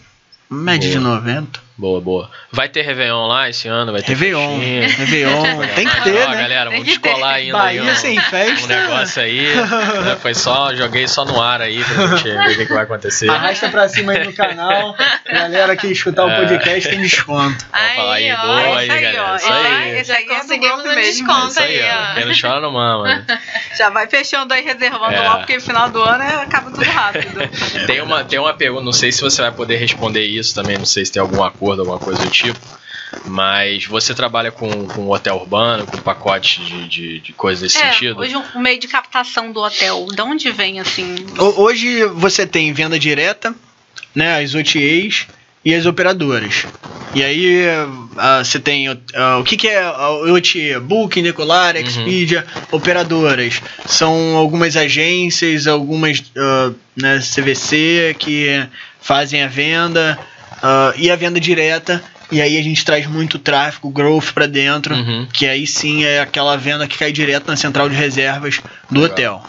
[0.51, 1.15] média de Boa.
[1.15, 1.61] 90.
[1.79, 2.29] Boa, boa.
[2.51, 3.93] Vai ter Réveillon lá esse ano?
[3.93, 4.59] Vai ter Réveillon.
[4.59, 4.89] festinha?
[4.89, 5.43] Réveillon.
[5.77, 6.43] Tem que ter, Ó, né?
[6.43, 8.67] galera, vamos descolar ainda aí Bahia um, sem um festa.
[8.67, 9.55] negócio aí.
[9.55, 10.17] né?
[10.21, 13.31] Foi só, joguei só no ar aí pra gente ver o que, que vai acontecer.
[13.31, 14.97] Arrasta pra cima aí no canal.
[15.31, 16.41] Galera que escutar o É.
[16.41, 17.65] podcast tem desconto.
[17.73, 19.33] Vamos falar aí, ó, boa é aí, isso aí, galera.
[19.33, 19.37] ó.
[19.37, 19.99] Isso Ó, aí.
[20.01, 21.49] esse aí é do Conseguimos um desconto.
[21.49, 22.15] Isso aí, aí, ó.
[22.15, 23.25] Quem não chora não mama.
[23.79, 25.21] Já vai fechando aí, reservando É.
[25.29, 27.39] logo, porque no final do ano é- acaba tudo rápido.
[27.87, 30.85] Tem uma, tem uma pergunta, não sei se você vai poder responder isso também, não
[30.87, 32.59] sei se tem algum acordo, alguma coisa do tipo.
[33.25, 37.91] Mas você trabalha com, com hotel urbano, com pacote de, de, de coisas nesse é,
[37.93, 38.21] sentido?
[38.21, 41.15] hoje o meio de captação do hotel, de onde vem assim?
[41.39, 43.55] Ho- Hoje você tem venda direta,
[44.15, 45.27] né, as OTAs
[45.65, 46.67] e as operadoras.
[47.15, 47.65] E aí
[48.19, 50.79] ah, você tem ah, o que, que é a OTA?
[50.81, 51.81] Booking, Decolar, Uhum.
[51.83, 53.63] Expedia, operadoras.
[53.87, 58.67] São algumas agências, algumas ah, né, CVC que
[59.01, 60.19] fazem a venda
[60.63, 62.03] ah, e a venda direta.
[62.31, 65.27] E aí a gente traz muito tráfego, growth para dentro, Uhum.
[65.33, 69.39] que aí sim é aquela venda que cai direto na central de reservas do Legal.
[69.39, 69.47] hotel.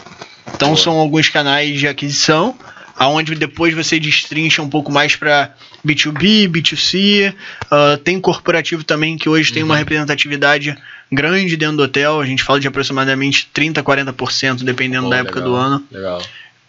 [0.54, 0.80] Então Boa.
[0.80, 2.56] são alguns canais de aquisição,
[2.96, 5.54] aonde depois você destrincha um pouco mais para
[5.86, 7.34] B2B, B2C.
[7.70, 9.78] ah, tem corporativo também que hoje tem uma Uhum.
[9.80, 10.74] representatividade
[11.12, 12.18] grande dentro do hotel.
[12.18, 16.22] A gente fala de aproximadamente 30, 40%, dependendo Pô, da época legal, do ano, Legal.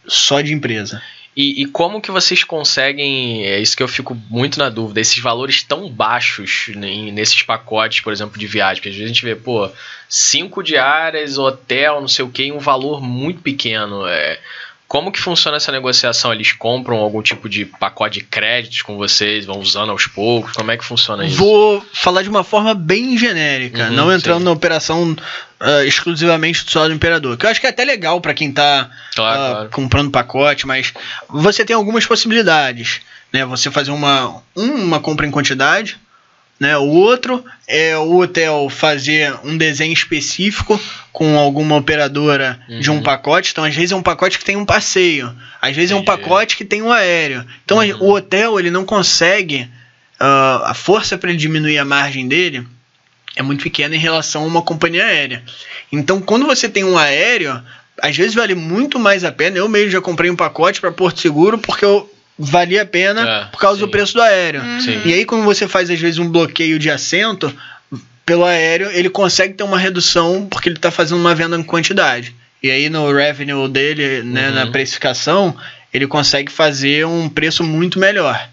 [0.05, 1.01] só de empresa.
[1.35, 5.17] E, e como que vocês conseguem, é isso que eu fico muito na dúvida, esses
[5.19, 9.23] valores tão baixos em- nesses pacotes, por exemplo, de viagem, porque às vezes a gente
[9.23, 9.69] vê, pô,
[10.09, 14.05] cinco diárias, hotel, não sei o que, e um valor muito pequeno.
[14.07, 14.39] É,
[14.89, 16.33] como que funciona essa negociação?
[16.33, 20.51] Eles compram algum tipo de pacote de créditos com vocês, vão usando aos poucos?
[20.51, 21.37] Como é que funciona isso?
[21.37, 24.43] Vou falar de uma forma bem genérica, Uhum, não entrando sim.
[24.45, 25.15] na operação
[25.61, 28.89] ah, exclusivamente do do imperador, que eu acho que é até legal para quem tá
[29.15, 29.69] Claro, ah, claro.
[29.69, 30.93] comprando pacote, mas
[31.29, 33.45] você tem algumas possibilidades, né?
[33.45, 35.97] Você fazer uma uma compra em quantidade,
[36.59, 36.77] né?
[36.77, 40.79] O outro é o hotel fazer um desenho específico
[41.11, 43.03] com alguma operadora de um Uhum.
[43.03, 43.51] pacote.
[43.51, 46.55] Então, às vezes é um pacote que tem um passeio, às vezes é um pacote
[46.57, 47.45] que tem um aéreo.
[47.65, 47.97] Então, Uhum.
[47.99, 49.67] o hotel ele não consegue
[50.19, 52.67] ah, a força para ele diminuir a margem dele
[53.35, 55.43] é muito pequena em relação a uma companhia aérea.
[55.91, 57.61] Então, quando você tem um aéreo,
[58.01, 59.57] às vezes vale muito mais a pena.
[59.57, 63.45] Eu mesmo já comprei um pacote para Porto Seguro porque eu valia a pena É,
[63.51, 63.85] por causa sim.
[63.85, 64.61] do preço do aéreo.
[64.81, 65.01] Sim.
[65.05, 67.53] E aí, quando você faz às vezes um bloqueio de assento
[68.25, 72.33] pelo aéreo, ele consegue ter uma redução porque ele está fazendo uma venda em quantidade.
[72.63, 74.55] E aí no revenue dele, né, Uhum.
[74.55, 75.55] na precificação,
[75.93, 78.47] ele consegue fazer um preço muito melhor.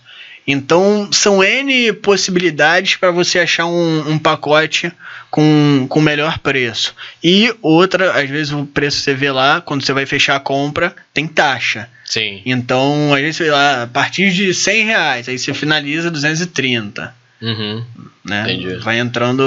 [0.51, 4.91] Então, são N possibilidades para você achar um, um pacote
[5.31, 6.95] com, com melhor preço.
[7.23, 10.97] E outra, às vezes o preço você vê lá, quando você vai fechar a compra,
[11.13, 11.87] tem taxa.
[12.03, 12.41] Sim.
[12.47, 17.85] Então, às vezes, sei lá, a partir de 100 reais, aí você finaliza 230, Uhum.
[18.25, 18.51] né?
[18.51, 18.77] Entendi.
[18.77, 19.45] Vai entrando...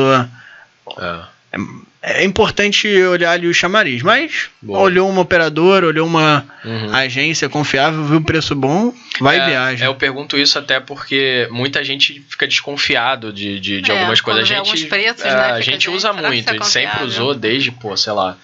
[0.99, 1.57] É.
[2.03, 4.79] É importante olhar ali o chamariz, mas Boa.
[4.79, 6.95] olhou uma operadora, olhou uma Uhum.
[6.95, 9.85] agência confiável, viu o preço bom, vai é, e viaja.
[9.85, 14.41] eu pergunto isso até porque muita gente fica desconfiado de, de, de É, algumas coisas.
[14.43, 17.95] A gente, preços, é, né, a gente usa muito, a gente sempre usou desde, pô,
[17.95, 18.35] sei lá,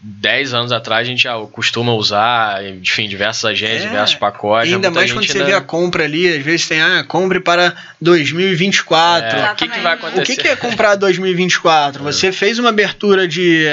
[0.00, 4.72] 10 anos atrás a gente já costuma usar, enfim, diversas agências, É, diversos pacotes.
[4.72, 7.74] Ainda mais quando você ainda- vê a compra ali, às vezes tem, ah, compre para
[8.00, 9.38] 2024.
[9.38, 10.20] É, o que, que vai acontecer?
[10.22, 12.02] O que, que é comprar 2024?
[12.04, 13.64] Você fez uma abertura de,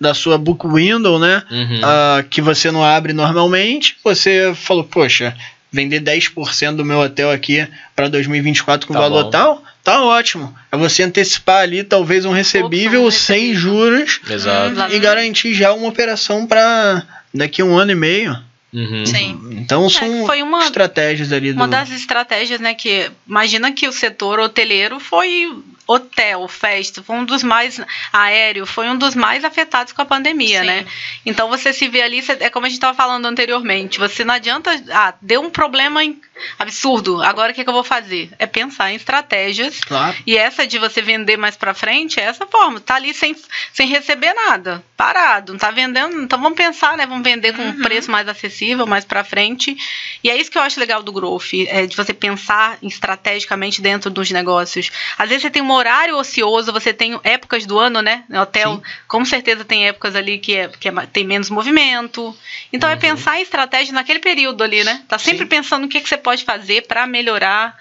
[0.00, 1.42] da sua book window, né?
[1.50, 1.80] Uhum.
[1.82, 3.96] ah, que você não abre normalmente.
[4.04, 5.34] Você falou, poxa,
[5.72, 9.30] vender 10% do meu hotel aqui para 2024 com Tá valor bom.
[9.30, 10.54] tal, tá ótimo.
[10.70, 14.92] É você antecipar ali talvez um recebível sem juros Exato.
[14.94, 17.02] E garantir já uma operação para
[17.34, 18.36] daqui a um ano e meio.
[18.72, 19.04] Uhum.
[19.04, 19.38] Sim.
[19.52, 21.56] Então são foi uma- estratégias ali do.
[21.56, 25.52] Uma das estratégias, né, que imagina que o setor hoteleiro foi
[25.86, 27.80] hotel, festa, foi um dos mais
[28.12, 30.66] aéreo, foi um dos mais afetados com a pandemia, Sim.
[30.66, 30.86] né?
[31.26, 34.70] Então você se vê ali, é como a gente estava falando anteriormente, você não adianta,
[34.92, 36.20] ah, deu um problema em-
[36.58, 38.30] absurdo, agora o que, que eu vou fazer?
[38.38, 40.16] É pensar em estratégias Claro.
[40.26, 42.80] e essa de você vender mais pra frente é essa forma.
[42.80, 43.34] Tá ali sem,
[43.72, 46.22] sem receber nada, parado, não tá vendendo.
[46.22, 47.04] Então vamos pensar, né?
[47.04, 49.76] Vamos vender com um preço mais acessível, mais pra frente.
[50.22, 54.08] E é isso que eu acho legal do Growth, é de você pensar estrategicamente dentro
[54.08, 54.92] dos negócios.
[55.18, 58.22] Às vezes você tem um horário ocioso, você tem épocas do ano, né?
[58.28, 58.82] No hotel, Sim.
[59.08, 62.36] com certeza tem épocas ali que, é, que é tem menos movimento.
[62.72, 65.02] Então é pensar em estratégia naquele período ali, né?
[65.08, 65.48] Tá sempre Sim.
[65.48, 67.76] pensando no que, que você pode fazer pra melhorar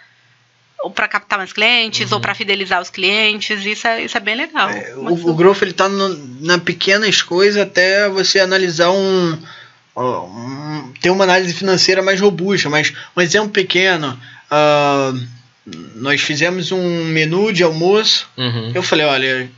[0.83, 4.35] ou para captar mais clientes, ou para fidelizar os clientes, isso é, isso é bem
[4.35, 4.69] legal.
[4.69, 6.09] É, o, o growth ele tá no,
[6.41, 9.37] na pequenas coisas até você analisar um,
[9.95, 15.13] um- ter uma análise financeira mais robusta, mas um exemplo pequeno, ah,
[15.95, 18.71] nós fizemos um menu de almoço, Uhum.
[18.73, 19.49] eu falei, olha,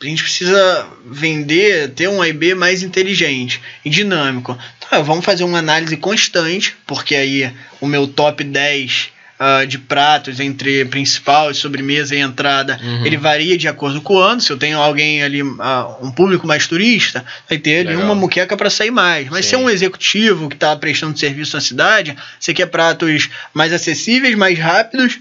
[0.00, 4.58] a gente precisa vender, ter um IB mais inteligente e dinâmico.
[4.90, 10.38] Tá, vamos fazer uma análise constante, porque aí o meu top 10 ah, de pratos
[10.40, 13.04] entre principal, sobremesa e entrada, Uhum.
[13.06, 14.40] ele varia de acordo com o ano.
[14.40, 18.04] Se eu tenho alguém ali, ah, um público mais turista, vai ter ali Legal.
[18.04, 19.28] uma muqueca para sair mais.
[19.28, 19.64] Mas se é Sim.
[19.64, 25.18] um executivo que está prestando serviço na cidade, você quer pratos mais acessíveis, mais rápidos,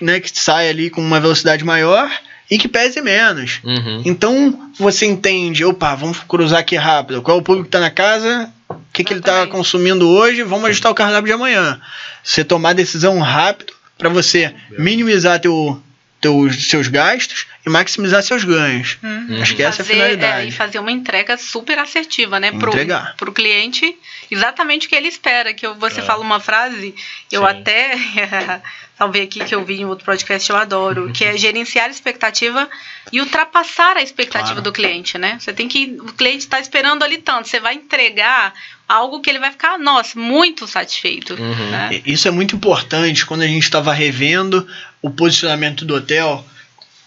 [0.00, 2.10] né, que sai ali com uma velocidade maior
[2.50, 3.60] e que pese menos.
[3.64, 4.02] Uhum.
[4.04, 7.22] Então você entende, opa, vamos cruzar aqui rápido.
[7.22, 8.50] Qual é o público que está na casa?
[8.92, 10.42] O que, que ele está consumindo hoje?
[10.42, 11.80] Vamos ajustar o cardápio de amanhã.
[12.22, 15.82] Você tomar decisão rápido para você minimizar teu,
[16.20, 18.98] teus, seus gastos e maximizar seus ganhos.
[19.02, 19.40] Uhum.
[19.40, 20.42] Acho que essa é a fazer, finalidade.
[20.44, 22.52] é, e fazer uma entrega super assertiva, né?
[22.52, 23.14] Pro, Entregar.
[23.16, 23.96] pro cliente,
[24.30, 25.54] exatamente o que ele espera.
[25.54, 26.02] Que eu- você É.
[26.02, 26.94] fala uma frase,
[27.30, 27.48] eu Sim.
[27.48, 27.96] até
[29.02, 32.68] salvei aqui que eu vi em outro podcast, eu adoro, que é gerenciar a expectativa
[33.12, 34.62] e ultrapassar a expectativa Claro.
[34.62, 35.36] do cliente, né?
[35.40, 35.96] Você tem que.
[36.00, 38.52] O cliente está esperando ali tanto, você vai entregar
[38.88, 41.34] algo que ele vai ficar, nossa, muito satisfeito.
[41.34, 41.70] Uhum.
[41.70, 42.00] né?
[42.06, 44.66] Isso é muito importante quando a gente estava revendo
[45.00, 46.44] o posicionamento do hotel.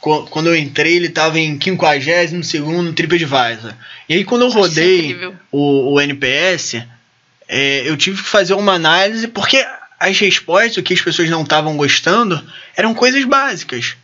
[0.01, 3.73] Qu- Quando eu entrei, ele estava em 52 TripAdvisor.
[4.09, 5.15] E aí, quando eu rodei
[5.51, 6.83] o, o NPS,
[7.47, 9.65] é, eu tive que fazer uma análise, porque
[9.99, 12.41] as respostas, o que as pessoas não estavam gostando,
[12.75, 13.95] eram coisas básicas.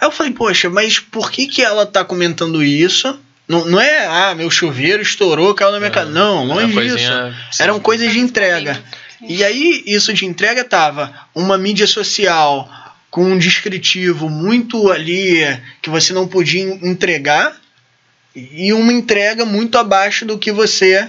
[0.00, 3.18] Aí eu falei, poxa, mas por que, que ela tá comentando isso?
[3.48, 6.10] Não, não é, ah, meu chuveiro estourou, caiu na minha É, casa.
[6.10, 6.74] Não, longe disso.
[6.74, 8.82] coisinha Eram coisas de entrega.
[9.20, 12.68] E aí, isso de entrega tava uma mídia social
[13.10, 15.38] com um descritivo muito ali
[15.80, 17.54] que você não podia en- entregar
[18.34, 21.08] e uma entrega muito abaixo do que você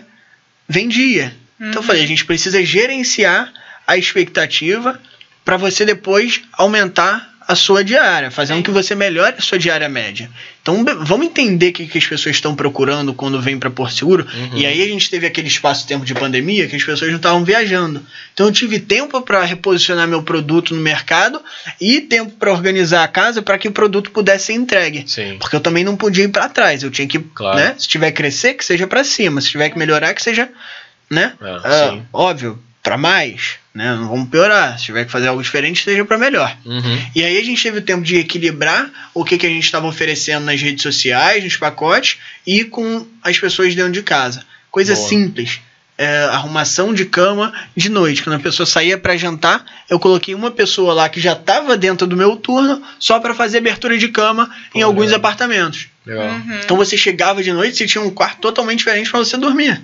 [0.67, 1.33] vendia.
[1.59, 3.51] Então eu falei, a gente precisa gerenciar
[3.87, 4.99] a expectativa
[5.43, 8.63] para você depois aumentar a sua diária, fazendo Sim.
[8.63, 10.29] que você melhore a sua diária média.
[10.61, 14.25] Então vamos entender o que, que as pessoas estão procurando quando vêm para Porto Seguro.
[14.33, 14.57] Uhum.
[14.57, 18.01] E aí a gente teve aquele espaço-tempo de pandemia que as pessoas não estavam viajando.
[18.33, 21.41] Então eu tive tempo para reposicionar meu produto no mercado
[21.81, 25.03] e tempo para organizar a casa para que o produto pudesse ser entregue.
[25.05, 25.35] Sim.
[25.37, 27.57] Porque eu também não podia ir para trás, eu tinha que, Claro.
[27.57, 30.47] né, se tiver que crescer, que seja para cima, se tiver que melhorar, que seja,
[31.09, 35.41] né, É, ah, óbvio, para mais, né, não vamos piorar, se tiver que fazer algo
[35.41, 36.55] diferente, seja para melhor.
[36.63, 37.05] Uhum.
[37.15, 39.87] E aí a gente teve o tempo de equilibrar o que, que a gente estava
[39.87, 44.45] oferecendo nas redes sociais, nos pacotes e com as pessoas dentro de casa.
[44.69, 45.07] Coisa Boa.
[45.07, 45.59] simples.
[45.95, 48.23] É, arrumação de cama de noite.
[48.23, 52.07] Quando a pessoa saía para jantar, eu coloquei uma pessoa lá que já estava dentro
[52.07, 55.17] do meu turno só para fazer abertura de cama em Pô, alguns legal.
[55.17, 55.87] apartamentos.
[56.05, 56.29] Legal.
[56.29, 56.59] Uhum.
[56.63, 59.79] Então você chegava de noite e tinha um quarto totalmente diferente para você dormir.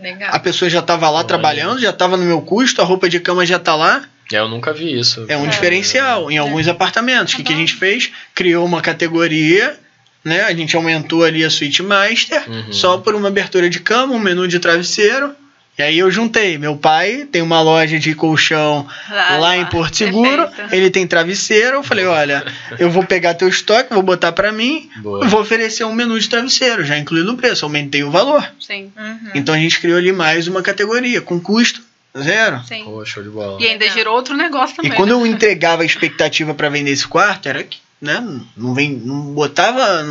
[0.00, 0.30] Legal.
[0.32, 1.26] A pessoa já estava lá Olha.
[1.26, 4.04] trabalhando, já estava no meu custo, a roupa de cama já está lá.
[4.32, 5.24] É, eu nunca vi isso.
[5.28, 5.48] É um É.
[5.48, 7.32] diferencial em alguns apartamentos.
[7.32, 8.10] O que, que a gente fez?
[8.34, 9.76] Criou uma categoria,
[10.24, 10.42] né?
[10.42, 12.72] A gente aumentou ali a suíte master, Uhum.
[12.72, 15.34] só por uma abertura de cama, um menu de travesseiro.
[15.78, 16.58] E aí eu juntei.
[16.58, 20.48] Meu pai tem uma loja de colchão Ah, lá em Porto Seguro.
[20.48, 20.74] perfeito.
[20.74, 21.76] Ele tem travesseiro.
[21.76, 22.44] Eu falei, olha,
[22.80, 25.26] eu vou pegar teu estoque, vou botar pra mim, Boa.
[25.28, 28.44] vou oferecer um menu de travesseiro, já incluído no preço, aumentei o valor.
[28.58, 29.30] Sim, Uhum.
[29.36, 31.80] Então a gente criou ali mais uma categoria, com custo
[32.20, 32.60] zero.
[32.66, 32.82] sim.
[32.84, 33.58] Pô, show de bola.
[33.60, 33.96] E ainda Legal.
[33.98, 34.90] girou outro negócio também.
[34.90, 35.14] E quando né?
[35.14, 38.20] eu entregava a expectativa para vender esse quarto, era que, né,
[38.56, 40.02] não, vem, não botava,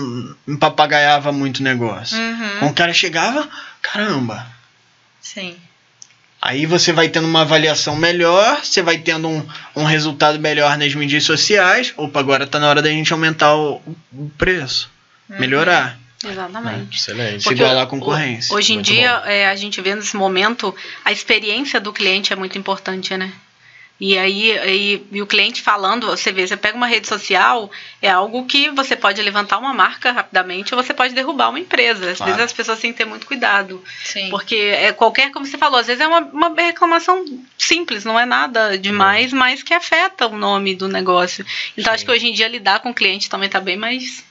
[0.45, 2.17] não papagaiava muito negócio.
[2.17, 2.59] Uhum.
[2.59, 3.45] Quando o cara chegava,
[3.81, 4.47] caramba.
[5.33, 5.57] Sim.
[6.41, 10.95] Aí você vai tendo uma avaliação melhor, você vai tendo um, um resultado melhor nas
[10.95, 11.93] mídias sociais.
[11.97, 13.81] Opa, agora tá na hora da gente aumentar o,
[14.13, 14.89] o preço.
[15.29, 15.39] Uhum.
[15.39, 15.99] Melhorar.
[16.25, 16.97] Exatamente.
[16.97, 17.43] Excelente.
[17.43, 18.55] Se igualar à concorrência.
[18.55, 22.35] Hoje em Muito dia, é, a gente vê nesse momento, a experiência do cliente é
[22.35, 23.33] muito importante, né?
[23.99, 28.09] E aí, e, e, o cliente falando, você vê, você pega uma rede social, é
[28.09, 32.11] algo que você pode levantar uma marca rapidamente ou você pode derrubar uma empresa.
[32.11, 32.33] Às claro.
[32.33, 33.83] vezes as pessoas têm que ter muito cuidado.
[34.03, 34.29] Sim.
[34.29, 37.25] Porque é qualquer, como você falou, às vezes é uma, uma reclamação
[37.57, 39.39] simples, não é nada demais, uhum.
[39.39, 41.43] mas que afeta o nome do negócio.
[41.75, 41.95] Então Sim.
[41.95, 44.23] acho que hoje em dia lidar com o cliente também está bem mais,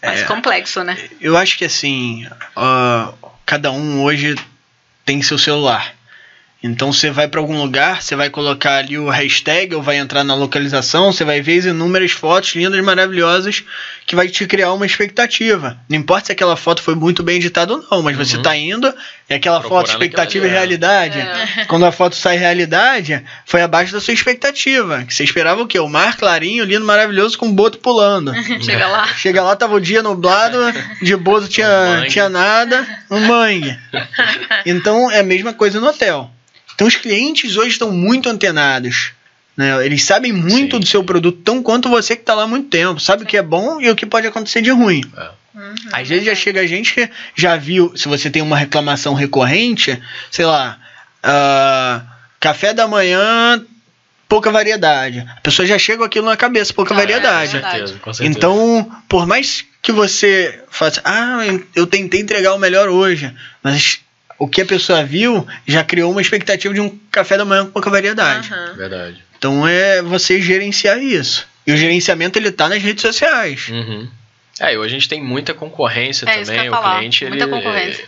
[0.00, 0.96] mais é, complexo, né?
[1.20, 2.24] Eu acho que assim,
[2.56, 4.36] uh, cada um hoje
[5.04, 5.92] tem seu celular.
[6.62, 10.22] Então você vai para algum lugar, você vai colocar ali o hashtag ou vai entrar
[10.22, 13.64] na localização, você vai ver inúmeras fotos lindas, maravilhosas,
[14.06, 15.76] que vai te criar uma expectativa.
[15.88, 18.24] Não importa se aquela foto foi muito bem editada ou não, mas uhum.
[18.24, 18.94] você está indo
[19.28, 21.18] e aquela Procurando foto, expectativa e realidade.
[21.18, 21.64] É.
[21.66, 25.04] Quando a foto sai realidade, foi abaixo da sua expectativa.
[25.04, 25.78] Que você esperava o quê?
[25.78, 28.32] O mar clarinho, lindo, maravilhoso, com o boto pulando.
[28.62, 29.06] Chega lá.
[29.14, 30.58] Chega lá, tava o dia nublado,
[31.00, 33.76] de boto tinha, tinha nada, um mangue.
[34.64, 36.30] Então é a mesma coisa no hotel.
[36.82, 39.12] Então os clientes hoje estão muito antenados.
[39.56, 39.86] Né?
[39.86, 40.80] Eles sabem muito Sim.
[40.80, 42.98] do seu produto, tão quanto você que está lá há muito tempo.
[42.98, 45.04] Sabe o que é bom e o que pode acontecer de ruim.
[45.16, 45.30] É.
[45.54, 49.14] Uhum, Às vezes já chega a gente que já viu, se você tem uma reclamação
[49.14, 50.80] recorrente, sei lá,
[51.22, 52.04] uh,
[52.40, 53.64] café da manhã,
[54.28, 55.24] pouca variedade.
[55.36, 57.58] A pessoa já chega com aquilo na cabeça, pouca ah, variedade.
[57.58, 58.38] É, com certeza, com certeza.
[58.38, 61.42] Então, por mais que você faça, ah,
[61.76, 64.00] eu tentei entregar o melhor hoje, mas
[64.42, 67.70] o que a pessoa viu já criou uma expectativa de um café da manhã com
[67.70, 68.52] pouca variedade.
[68.52, 68.74] Uhum.
[68.74, 69.22] Verdade.
[69.38, 71.46] Então é você gerenciar isso.
[71.64, 73.68] E o gerenciamento ele tá nas redes sociais.
[73.68, 74.08] Uhum.
[74.58, 76.68] É, hoje a gente tem muita concorrência é, também.
[76.68, 78.04] o cliente, muita ele, concorrência.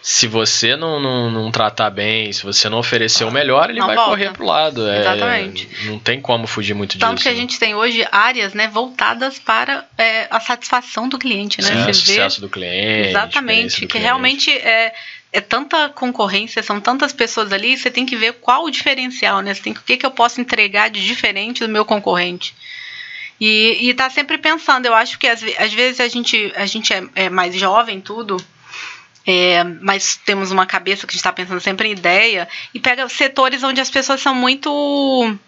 [0.00, 3.86] se você não, não, não, tratar bem, se você não oferecer o melhor, ele não
[3.86, 4.10] vai volta.
[4.10, 4.88] correr pro lado.
[4.88, 5.68] É, Exatamente.
[5.86, 7.08] Não tem como fugir muito Tanto disso.
[7.08, 7.38] Tanto que a né?
[7.38, 11.68] gente tem hoje áreas né, voltadas para é, a satisfação do cliente, né?
[11.68, 13.08] Sim, o sucesso do cliente.
[13.08, 13.80] Exatamente.
[13.80, 14.04] Que cliente.
[14.04, 14.94] realmente é
[15.38, 19.54] é tanta concorrência, são tantas pessoas ali, você tem que ver qual o diferencial, né?
[19.54, 22.54] Você tem que, o que, que eu posso entregar de diferente do meu concorrente.
[23.40, 27.02] E, está sempre pensando, eu acho que às, às vezes a gente, a gente é,
[27.14, 28.36] é mais jovem, tudo,
[29.24, 33.08] é, mas temos uma cabeça que a gente está pensando sempre em ideia, e pega
[33.08, 35.38] setores onde as pessoas são muito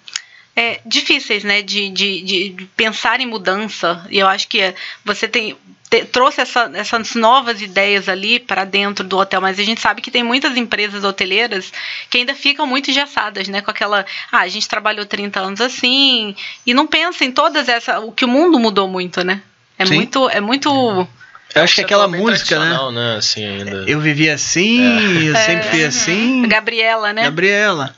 [0.55, 4.07] é, difíceis, né, de, de, de, pensar em mudança.
[4.09, 4.75] E eu acho que
[5.05, 5.57] você tem
[5.91, 10.01] te, trouxe essa, essas novas ideias ali para dentro do hotel, mas a gente sabe
[10.01, 11.73] que tem muitas empresas hoteleiras
[12.09, 16.37] que ainda ficam muito engessadas, né, com aquela, ah, a gente trabalhou 30 anos assim,
[16.65, 19.43] e não pensa em todas essas, o que o mundo mudou muito, né?
[19.77, 19.97] É Sim.
[19.97, 21.09] muito, é muito
[21.55, 22.93] eu acho que aquela música, né?
[22.93, 23.17] né?
[23.17, 23.85] Assim, ainda.
[23.89, 25.31] Eu vivi assim, é.
[25.31, 25.87] eu sempre fui é.
[25.87, 26.43] assim.
[26.47, 27.25] Gabriela, né?
[27.25, 27.97] Gabriela.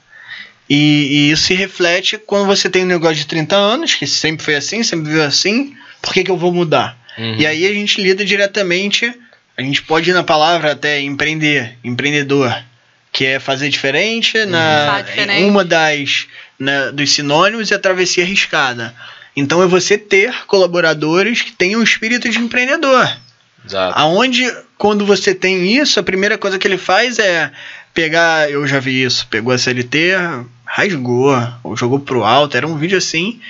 [0.71, 4.43] E, e, isso se reflete quando você tem um negócio de 30 anos, que sempre
[4.43, 6.97] foi assim, sempre viveu assim, por que, que eu vou mudar?
[7.19, 7.37] Uhum.
[7.39, 9.13] E aí a gente lida diretamente,
[9.57, 12.55] a gente pode ir na palavra até empreender, empreendedor,
[13.11, 14.51] que é fazer diferente, uhum.
[14.51, 15.45] na, diferente.
[15.45, 16.27] uma das
[16.59, 18.95] na, dos sinônimos é a travessia arriscada.
[19.37, 23.11] Então é você ter colaboradores que tenham o espírito de empreendedor.
[23.65, 23.99] Exato.
[23.99, 27.51] Aonde, quando você tem isso, a primeira coisa que ele faz é
[27.95, 30.13] pegar, eu já vi isso, pegou a CLT,
[30.65, 33.41] rasgou, ou jogou pro alto, era um vídeo assim,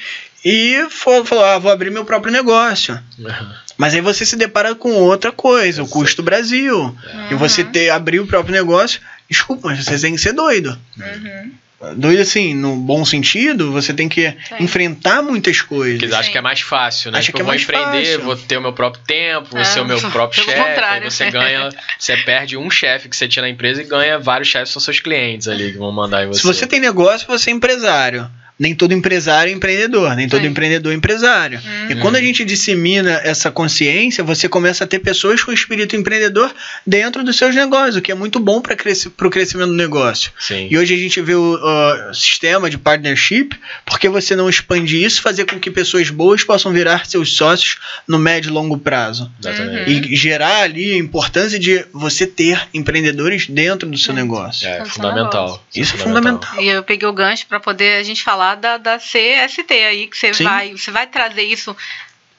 [0.44, 2.98] e falou, ah, vou abrir meu próprio negócio.
[3.18, 3.52] Uhum.
[3.76, 6.78] Mas aí você se depara com outra coisa, o custo Brasil.
[6.78, 7.30] Uhum.
[7.30, 10.78] E você ter, abrir o próprio negócio, desculpa, mas você tem que ser doido.
[10.98, 11.52] Uhum
[11.96, 14.36] doido assim, no bom sentido, você tem que Sim.
[14.60, 16.00] enfrentar muitas coisas.
[16.00, 17.18] Porque acho que é mais fácil, né?
[17.18, 18.22] Acho tipo, que é vou empreender, fácil.
[18.22, 19.64] vou ter o meu próprio tempo, vou é.
[19.64, 21.04] ser o meu próprio chefe.
[21.04, 24.70] Você ganha, você perde um chefe que você tinha na empresa e ganha vários chefes
[24.70, 26.40] são seus clientes ali que vão mandar em você.
[26.40, 28.30] Se você tem negócio, você é empresário
[28.62, 31.58] nem todo empresário é empreendedor, nem todo empreendedor é empresário.
[31.58, 31.90] Uhum.
[31.90, 36.54] E quando a gente dissemina essa consciência, você começa a ter pessoas com espírito empreendedor
[36.86, 40.30] dentro dos seus negócios, o que é muito bom para crescer, o crescimento do negócio.
[40.38, 40.68] Sim.
[40.70, 43.50] E hoje a gente vê o, o, sistema de partnership,
[43.84, 48.16] porque você não expande isso, fazer com que pessoas boas possam virar seus sócios no
[48.16, 49.28] médio e longo prazo.
[49.44, 49.84] Uhum.
[49.88, 54.68] E gerar ali a importância de você ter empreendedores dentro do seu negócio.
[54.68, 55.60] É, é fundamental.
[55.74, 56.62] Isso é fundamental.
[56.62, 60.16] E eu peguei o gancho para poder a gente falar da, da CST aí, que
[60.16, 61.76] você vai, você vai trazer isso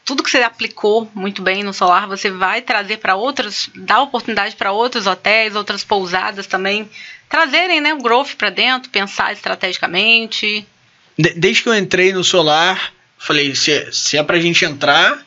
[0.06, 4.56] tudo que você aplicou muito bem no solar, você vai trazer para outros, dar oportunidade
[4.56, 6.90] para outros hotéis, outras pousadas também,
[7.30, 10.68] trazerem né, o growth para dentro, pensar estrategicamente.
[11.18, 15.24] desde que eu entrei no solar, falei, se, se é para a gente entrar,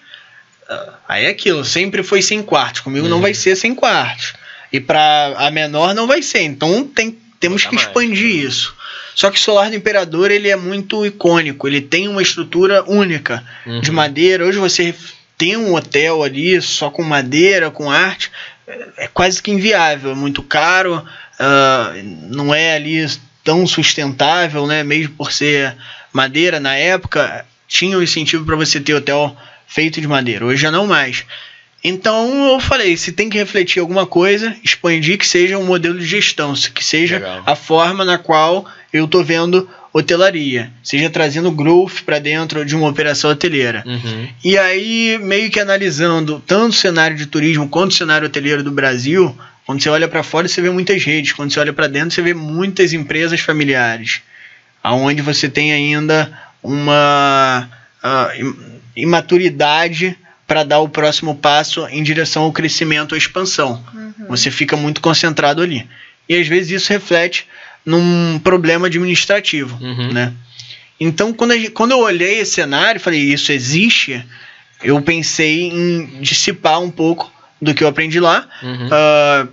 [0.69, 3.11] ah, aí é aquilo, sempre foi sem quartos, comigo uhum.
[3.11, 4.35] não vai ser sem quartos.
[4.71, 8.53] E para a menor não vai ser, então tem, temos que expandir mais.
[8.53, 8.76] isso.
[9.17, 13.43] Só que o Solar do Imperador ele é muito icônico, ele tem uma estrutura única
[13.65, 13.81] uhum.
[13.81, 14.45] de madeira.
[14.45, 14.95] Hoje você
[15.39, 18.31] tem um hotel ali só com madeira, com arte,
[18.99, 20.99] é quase que inviável, é muito caro,
[21.41, 23.07] uh, não é ali
[23.43, 24.83] tão sustentável, né?
[24.83, 25.75] Mesmo por ser
[26.13, 29.35] madeira na época, tinha um incentivo para você ter hotel
[29.67, 30.45] feito de madeira.
[30.45, 31.25] Hoje já não mais.
[31.83, 36.05] Então eu falei, se tem que refletir alguma coisa, expandi que seja um modelo de
[36.05, 37.43] gestão, que seja Legal.
[37.47, 42.89] a forma na qual eu tô vendo hotelaria, seja trazendo growth para dentro de uma
[42.89, 43.83] operação hoteleira.
[43.87, 44.29] Uhum.
[44.45, 48.71] E aí, meio que analisando tanto o cenário de turismo quanto o cenário hoteleiro do
[48.71, 49.35] Brasil,
[49.65, 52.21] quando você olha para fora, você vê muitas redes, quando você olha para dentro, você
[52.23, 54.21] vê muitas empresas familiares,
[54.83, 56.31] aonde você tem ainda
[56.63, 57.69] uma
[58.39, 58.55] im-
[58.95, 60.17] imaturidade
[60.47, 63.83] para dar o próximo passo em direção ao crescimento, à expansão.
[64.29, 65.89] Você fica muito concentrado ali.
[66.29, 67.47] E às vezes isso reflete
[67.87, 70.13] num problema administrativo, Uhum.
[70.13, 70.33] né?
[70.99, 74.25] Então, quando, a gente- quando eu olhei esse cenário, falei, isso existe,
[74.83, 77.31] eu pensei em dissipar um pouco
[77.63, 78.89] do que eu aprendi lá, Uhum.
[78.91, 79.47] ah,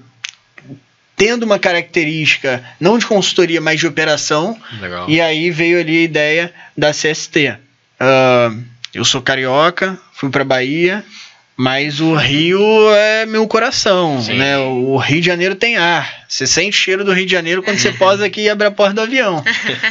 [1.15, 5.07] tendo uma característica não de consultoria, mas de operação, Legal.
[5.09, 7.55] e aí veio ali a ideia da CST.
[7.99, 8.51] Ah,
[8.93, 11.03] eu sou carioca, fui para Bahia,
[11.55, 12.59] mas o Rio
[12.95, 14.37] é meu coração, Sim.
[14.37, 14.57] né?
[14.57, 16.23] O Rio de Janeiro tem ar.
[16.27, 18.95] Você sente cheiro do Rio de Janeiro quando você posa aqui e abre a porta
[18.95, 19.43] do avião.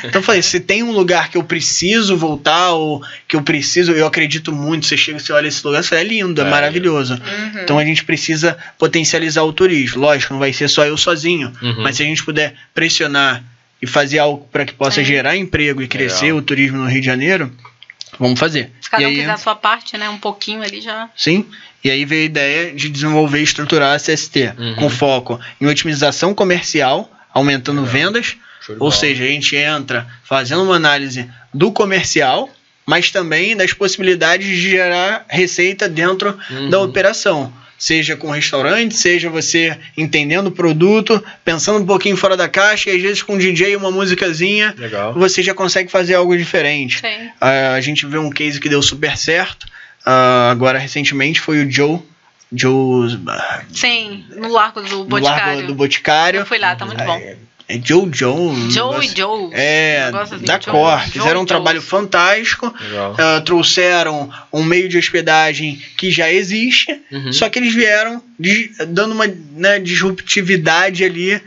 [0.02, 3.92] Então eu falei, se tem um lugar que eu preciso voltar ou que eu preciso,
[3.92, 6.50] eu acredito muito, você chega, você olha esse lugar, você é lindo, é, É.
[6.50, 7.14] maravilhoso.
[7.14, 7.60] Uhum.
[7.62, 10.00] Então a gente precisa potencializar o turismo.
[10.02, 11.82] Lógico, não vai ser só eu sozinho, Uhum.
[11.82, 13.42] mas se a gente puder pressionar
[13.80, 15.04] e fazer algo para que possa É.
[15.04, 16.38] gerar emprego e crescer Legal.
[16.38, 17.52] o turismo no Rio de Janeiro,
[18.18, 18.70] vamos fazer.
[18.80, 20.08] Se cada e um aí, fizer a sua parte, né?
[20.08, 21.08] Um pouquinho ali já.
[21.16, 21.46] sim,
[21.84, 24.74] e aí veio a ideia de desenvolver e estruturar a CST Uhum.
[24.76, 27.92] com foco em otimização comercial, aumentando Legal.
[27.92, 28.36] vendas,
[28.68, 28.92] ou bola.
[28.92, 32.48] seja, a gente entra fazendo uma análise do comercial,
[32.86, 36.70] mas também das possibilidades de gerar receita dentro Uhum.
[36.70, 37.52] da operação.
[37.82, 42.96] Seja com restaurante, seja você entendendo o produto, pensando um pouquinho fora da caixa, e
[42.96, 45.12] às vezes com um DJ e uma musicazinha, Legal.
[45.14, 47.00] você já consegue fazer algo diferente.
[47.00, 47.28] Sim.
[47.40, 49.66] Ah, a gente vê um case que deu super certo,
[50.06, 51.98] ah, agora recentemente foi o Joe,
[52.52, 55.46] Joe ah, Sim, no Largo do no Boticário.
[55.46, 56.38] Largo do Boticário.
[56.38, 57.20] Eu fui lá, tá muito bom.
[57.74, 58.32] É, Joe Joe.
[58.34, 59.50] um Joe negócio- e Joe.
[59.52, 60.98] É, assim, da Joe- Cor.
[61.00, 62.72] Joe Fizeram um trabalho fantástico.
[63.18, 67.32] Ah, trouxeram um meio de hospedagem que já existe, Uhum.
[67.32, 71.40] só que eles vieram de- dando uma né, disruptividade ali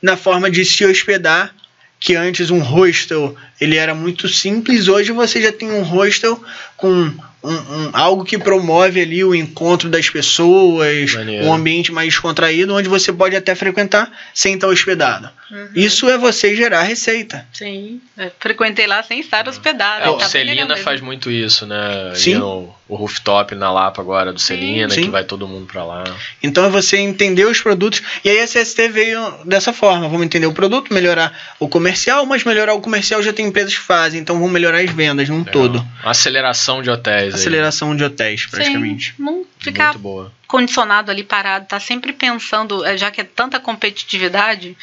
[0.00, 1.54] na forma de se hospedar.
[2.00, 6.42] Que antes um hostel ele era muito simples, hoje você já tem um hostel
[6.76, 7.12] com
[7.42, 7.50] um-
[7.86, 11.46] um- algo que promove ali o encontro das pessoas, Maneiro.
[11.46, 15.28] um ambiente mais descontraído, onde você pode até frequentar sem estar hospedado.
[15.50, 15.68] Uhum.
[15.74, 17.46] Isso é você gerar receita.
[17.52, 18.00] Sim.
[18.16, 20.04] Eu frequentei lá sem estar hospedado.
[20.04, 22.12] É, o tá Celina faz muito isso, né?
[22.14, 22.36] Sim.
[22.36, 25.04] no- o rooftop na Lapa agora do Celina, Sim.
[25.04, 26.04] que vai todo mundo pra lá.
[26.42, 28.02] Então é você entender os produtos.
[28.22, 30.08] E aí a CST veio dessa forma.
[30.08, 33.80] Vamos entender o produto, melhorar o comercial, mas melhorar o comercial já tem empresas que
[33.80, 35.52] fazem, então vamos melhorar as vendas num Legal.
[35.52, 35.76] todo.
[36.02, 37.31] Uma aceleração de hotéis.
[37.34, 37.40] Aí.
[37.40, 39.14] Aceleração de hotéis, praticamente.
[39.16, 40.32] Sim, não ficar Muito boa.
[40.46, 44.76] condicionado ali parado, tá sempre pensando, eh, já que é tanta competitividade,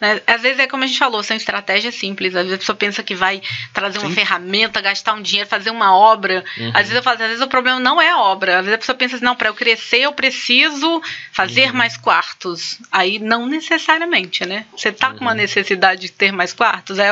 [0.00, 0.20] né?
[0.26, 2.34] Às vezes é como a gente falou, são estratégias simples.
[2.34, 3.40] Às vezes a pessoa pensa que vai
[3.72, 4.14] trazer uma Sim.
[4.14, 6.44] ferramenta, gastar um dinheiro, fazer uma obra.
[6.58, 6.68] Uhum.
[6.74, 8.58] Às vezes eu falo, às vezes o problema não é a obra.
[8.58, 11.76] Às vezes a pessoa pensa assim, não, para eu crescer eu preciso fazer Uhum.
[11.76, 12.78] mais quartos.
[12.92, 14.64] Aí não necessariamente, né?
[14.76, 15.36] Você tá com uma Uhum.
[15.38, 17.10] necessidade de ter mais quartos, é,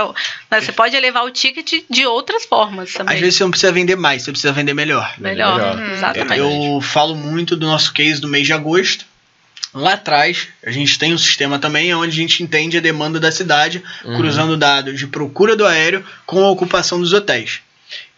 [0.50, 3.14] né, você pode elevar o ticket de outras formas também.
[3.14, 5.14] Às vezes você não precisa vender mais, você precisa vender melhor.
[5.18, 5.76] melhor, Melhor.
[5.78, 5.92] Uhum.
[5.92, 6.38] exatamente.
[6.38, 9.04] Eu falo muito do nosso case do mês de agosto.
[9.74, 13.32] Lá atrás, a gente tem um sistema também onde a gente entende a demanda da
[13.32, 14.16] cidade, Uhum.
[14.16, 17.60] cruzando dados de procura do aéreo com a ocupação dos hotéis.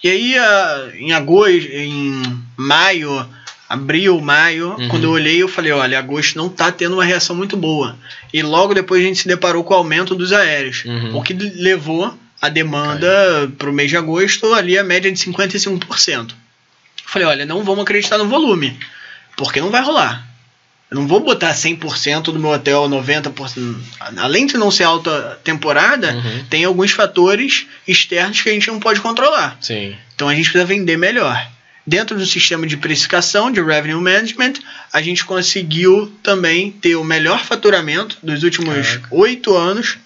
[0.05, 2.23] E aí, ah, em agosto, em
[2.57, 3.27] maio,
[3.69, 4.89] abril, maio, Uhum.
[4.89, 7.97] quando eu olhei, eu falei, olha, agosto não tá tendo uma reação muito boa.
[8.33, 11.17] E logo depois a gente se deparou com o aumento dos aéreos, Uhum.
[11.17, 16.31] o que levou a demanda para o mês de agosto ali a média de 55%.
[16.33, 16.35] Eu
[17.07, 18.79] falei, olha, não vamos acreditar no volume,
[19.37, 20.23] porque não vai rolar.
[20.91, 23.77] Eu não vou botar 100% do meu hotel, 90%.
[24.19, 26.45] Além de não ser alta temporada, Uhum.
[26.49, 29.57] tem alguns fatores externos que a gente não pode controlar.
[29.61, 29.97] Sim.
[30.15, 31.51] Então a gente precisa vender melhor.
[31.85, 34.55] Dentro do sistema de precificação, de revenue management,
[34.93, 39.97] a gente conseguiu também ter o melhor faturamento dos últimos oito anos,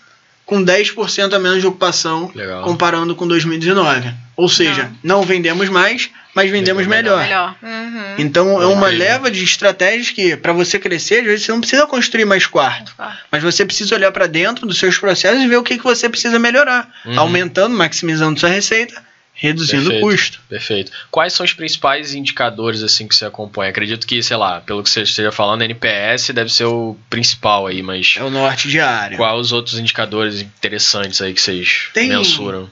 [0.51, 2.65] com 10% a menos de ocupação, Legal.
[2.65, 4.13] comparando com 2019.
[4.35, 7.23] Ou seja, não, vendemos mais, mas vendemos melhor.
[7.23, 7.55] Melhor.
[7.63, 8.15] Uhum.
[8.19, 11.87] Então é uma leva de estratégias que, para você crescer, às vezes você não precisa
[11.87, 12.93] construir mais quarto.
[13.31, 16.09] Mas você precisa olhar para dentro dos seus processos e ver o que, que você
[16.09, 16.91] precisa melhorar.
[17.07, 17.21] Uhum.
[17.21, 19.01] Aumentando, maximizando sua receita,
[19.43, 20.05] reduzindo Perfeito.
[20.07, 20.41] o custo.
[20.51, 20.93] Perfeito.
[21.11, 23.71] Quais são os principais indicadores assim que você acompanha?
[23.71, 27.83] Acredito que, sei lá, pelo que você esteja falando, NPS deve ser o principal aí,
[27.83, 29.17] mas É o norte diário.
[29.17, 32.71] quais os outros indicadores interessantes aí que vocês Tem- mensuram?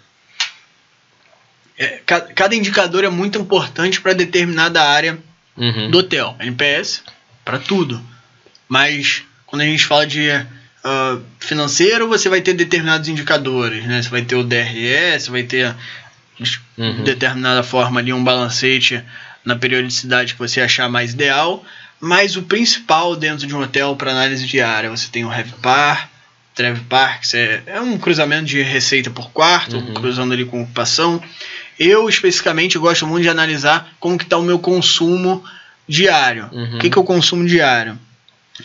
[1.79, 5.19] É, ca- cada indicador é muito importante para determinada área
[5.57, 5.91] Uhum.
[5.91, 6.37] do hotel.
[6.41, 7.03] NPS
[7.45, 8.01] para tudo.
[8.69, 10.29] Mas quando a gente fala de
[10.85, 14.03] ah, financeiro, você vai ter determinados indicadores, né?
[14.03, 15.75] Você vai ter o DRE, você vai ter
[16.39, 17.05] de Uhum.
[17.05, 19.03] determinada forma ali um balancete
[19.45, 21.65] na periodicidade que você achar mais ideal.
[22.01, 26.09] Mas o principal dentro de um hotel para análise diária, você tem o RevPAR,
[26.55, 29.95] TrevPAR, que é, é um cruzamento de receita por quarto, Uhum.
[29.95, 31.21] cruzando ali com ocupação.
[31.79, 35.45] Eu, especificamente, gosto muito de analisar como que está o meu consumo
[35.89, 36.49] diário.
[36.53, 36.77] Uhum.
[36.77, 37.99] O que, que eu consumo diário?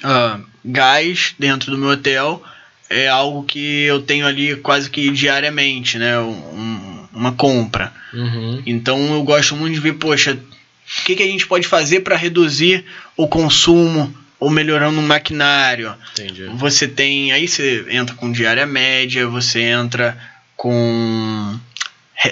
[0.04, 2.44] Ah, gás dentro do meu hotel
[2.90, 6.20] é algo que eu tenho ali quase que diariamente, né?
[6.20, 7.94] Um- uma compra.
[8.14, 8.62] Uhum.
[8.66, 12.16] Então eu gosto muito de ver, poxa, o que, que a gente pode fazer para
[12.18, 12.84] reduzir
[13.16, 15.94] o consumo ou melhorando o maquinário?
[16.14, 16.46] Entendi.
[16.56, 17.32] Você tem.
[17.32, 20.18] Aí você entra com diária média, você entra
[20.58, 21.58] com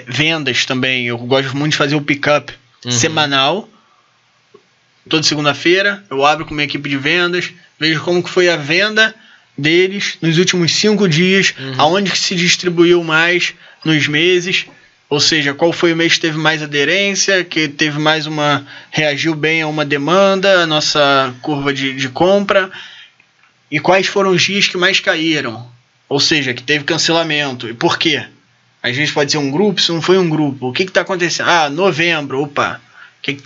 [0.07, 1.07] vendas também.
[1.07, 2.53] Eu gosto muito de fazer o pick-up
[2.83, 2.91] Uhum.
[2.91, 3.69] semanal.
[5.09, 9.13] Toda segunda-feira eu abro com minha equipe de vendas, vejo como que foi a venda
[9.57, 11.73] deles nos últimos cinco dias, Uhum.
[11.77, 13.53] aonde que se distribuiu mais
[13.83, 14.67] nos meses,
[15.09, 18.65] ou seja, qual foi o mês que teve mais aderência, que teve mais uma.
[18.91, 22.71] reagiu bem a uma demanda, a nossa curva de, de compra,
[23.69, 25.69] e quais foram os dias que mais caíram,
[26.07, 28.25] ou seja, que teve cancelamento, e por quê?
[28.81, 31.49] Às vezes pode ser um grupo, se não foi um grupo, o que está acontecendo?
[31.49, 32.81] Ah, novembro, opa,
[33.21, 33.37] que,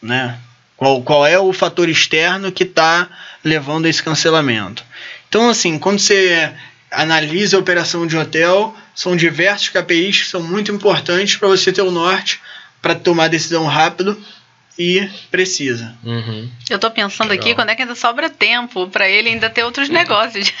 [0.00, 0.38] né?
[0.76, 3.08] Qual, qual é o fator externo que está
[3.44, 4.82] levando a esse cancelamento?
[5.28, 6.50] Então, assim, quando você
[6.90, 11.82] analisa a operação de hotel, são diversos KPIs que são muito importantes para você ter
[11.82, 12.40] o norte
[12.82, 14.20] para tomar decisão rápido
[14.78, 15.94] e precisa.
[16.02, 16.48] Uhum.
[16.70, 17.56] Eu tô pensando aqui Legal.
[17.56, 20.50] quando é que ainda sobra tempo pra ele ainda ter outros negócios.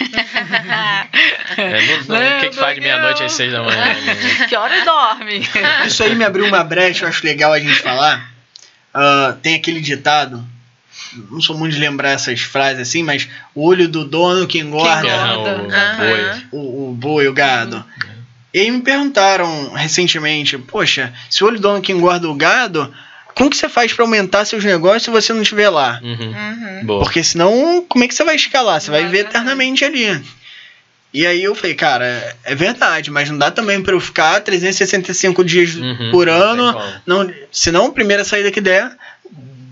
[1.56, 3.84] É, não- não- o que, que faz de meia-noite às seis da manhã?
[3.94, 4.46] né?
[4.48, 5.46] que hora dorme?
[5.86, 8.30] Isso aí me abriu uma brecha, eu acho legal a gente falar.
[8.94, 10.44] Ah, tem aquele ditado,
[11.30, 15.00] não sou muito de lembrar essas frases assim, mas o olho do dono que engorda
[15.02, 15.62] Que É, engorda.
[15.62, 15.96] o Aham.
[15.96, 16.42] boi.
[16.52, 17.84] o, o boi, o gado.
[18.52, 22.92] E aí me perguntaram recentemente, poxa, se o olho do dono que engorda o gado,
[23.34, 26.00] como que você faz para aumentar seus negócios se você não estiver lá?
[26.02, 26.34] Uhum.
[26.82, 26.86] Uhum.
[26.98, 28.80] Porque senão, como é que você vai escalar?
[28.80, 30.20] Você vai viver eternamente ali.
[31.12, 35.44] E aí eu falei, cara, é verdade, mas não dá também para eu ficar 365
[35.44, 36.10] dias Uhum.
[36.12, 36.76] por ano.
[37.06, 38.90] Não, senão a primeira saída que der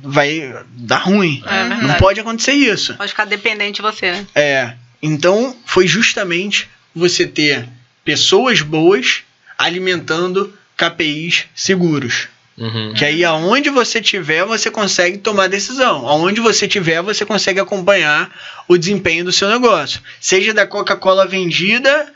[0.03, 1.43] vai dar ruim.
[1.47, 1.99] É não verdade.
[2.01, 2.95] pode acontecer isso.
[2.95, 4.27] Pode ficar dependente de você, né?
[4.35, 4.73] É.
[5.03, 7.69] Então foi justamente você ter
[8.09, 9.21] pessoas boas
[9.59, 12.29] alimentando KPIs seguros.
[12.57, 12.95] Uhum.
[12.95, 16.09] Que aí aonde você tiver, você consegue tomar decisão.
[16.09, 18.31] Aonde você tiver, você consegue acompanhar
[18.67, 20.01] o desempenho do seu negócio.
[20.19, 22.11] Seja da Coca-Cola vendida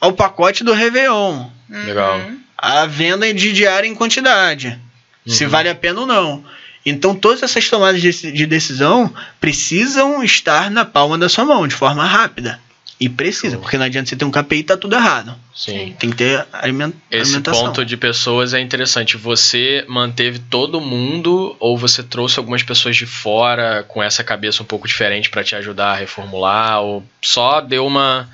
[0.00, 1.46] ao pacote do Réveillon.
[1.70, 2.20] Legal.
[2.56, 4.76] A venda de diária em quantidade.
[5.24, 5.50] Se Uhum.
[5.50, 6.44] vale a pena ou não.
[6.84, 12.04] Então todas essas tomadas de decisão precisam estar na palma da sua mão, de forma
[12.04, 12.58] rápida.
[13.00, 13.60] E precisa, Show.
[13.60, 15.36] porque não adianta você ter um KPI e tá tudo errado.
[15.54, 15.94] Sim.
[15.98, 17.66] Tem que ter aliment Esse alimentação.
[17.66, 19.16] ponto de pessoas é interessante.
[19.16, 24.66] Você manteve todo mundo ou você trouxe algumas pessoas de fora com essa cabeça um
[24.66, 28.28] pouco diferente para te ajudar a reformular ou só deu uma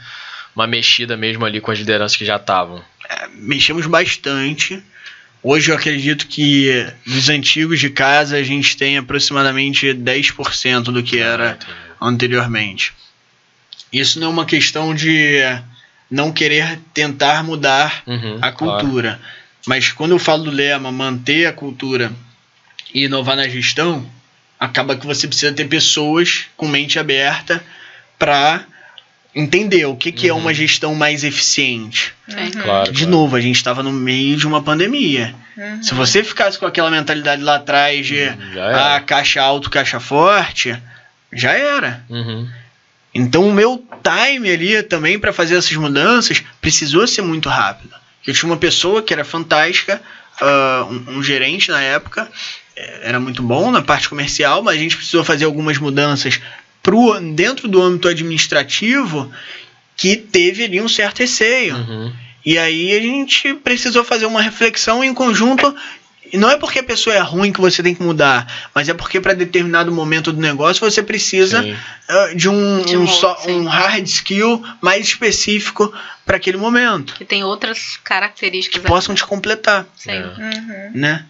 [0.57, 2.83] uma mexida mesmo ali com as lideranças que já estavam?
[3.35, 4.83] mexemos bastante.
[5.43, 11.19] Hoje eu acredito que dos antigos de casa a gente tem aproximadamente 10% do que
[11.19, 11.59] era
[12.01, 12.95] anteriormente.
[13.99, 15.39] Isso não é uma questão de
[16.11, 18.81] não querer tentar mudar Uhum, a claro.
[18.81, 19.21] cultura.
[19.67, 22.13] Mas quando eu falo do lema manter a cultura
[22.93, 24.05] e inovar na gestão,
[24.61, 27.63] acaba que você precisa ter pessoas com mente aberta
[28.19, 28.65] para
[29.35, 30.39] entender o que, que é Uhum.
[30.41, 32.13] uma gestão mais eficiente.
[32.29, 32.51] Sim.
[32.53, 33.11] Claro, De claro.
[33.11, 35.35] novo, a gente estava no meio de uma pandemia.
[35.57, 35.83] Uhum.
[35.83, 38.97] Se você ficasse com aquela mentalidade lá atrás de era.
[38.97, 40.77] ah, caixa alto, caixa forte,
[41.33, 42.05] já era.
[43.15, 47.95] Então o meu time ali também para fazer essas mudanças precisou ser muito rápido.
[48.27, 50.03] Eu tinha uma pessoa que era fantástica,
[50.41, 52.29] ah, um, um gerente na época,
[52.75, 56.41] eh, era muito bom na parte comercial, mas a gente precisou fazer algumas mudanças
[56.83, 59.31] pro, dentro do âmbito administrativo
[59.97, 61.77] que teve ali um certo receio.
[61.77, 62.13] Uhum.
[62.45, 65.75] E aí a gente precisou fazer uma reflexão em conjunto
[66.35, 68.95] E não é porque a pessoa é ruim que você tem que mudar, mas é
[68.95, 71.73] porque para determinado momento do negócio você precisa Sim.
[71.75, 75.95] uh, de, um, De um, um só- um hard skill mais específico
[76.27, 78.83] para aquele momento, Que tem outras características.
[78.83, 80.11] que possam te completar, Sim.
[80.11, 80.17] É.
[80.25, 80.91] Uhum.
[80.95, 81.25] né?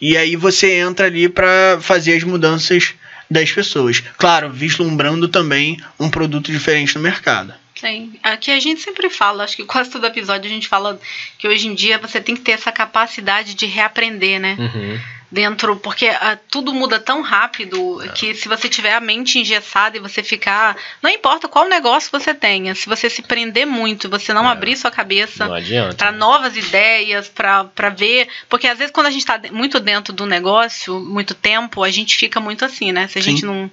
[0.00, 2.94] E aí você entra ali para fazer as mudanças
[3.30, 4.02] das pessoas.
[4.16, 7.52] Claro, vislumbrando também um produto diferente no mercado.
[7.80, 8.12] Sim.
[8.22, 11.00] Aqui a gente sempre fala, acho que quase todo episódio a gente fala
[11.38, 14.56] que hoje em dia você tem que ter essa capacidade de reaprender, né?
[14.58, 15.00] Uhum.
[15.30, 20.00] Dentro, porque ah, tudo muda tão rápido que se você tiver a mente engessada e
[20.00, 20.74] você ficar.
[21.02, 24.52] Não importa qual negócio você tenha, se você se prender muito, você não É.
[24.52, 25.94] abrir sua cabeça Não adianta.
[25.96, 28.26] para novas ideias, para ver.
[28.48, 32.16] Porque às vezes quando a gente está muito dentro do negócio, muito tempo, a gente
[32.16, 33.06] fica muito assim, né?
[33.06, 33.32] Se a Sim.
[33.32, 33.70] gente não,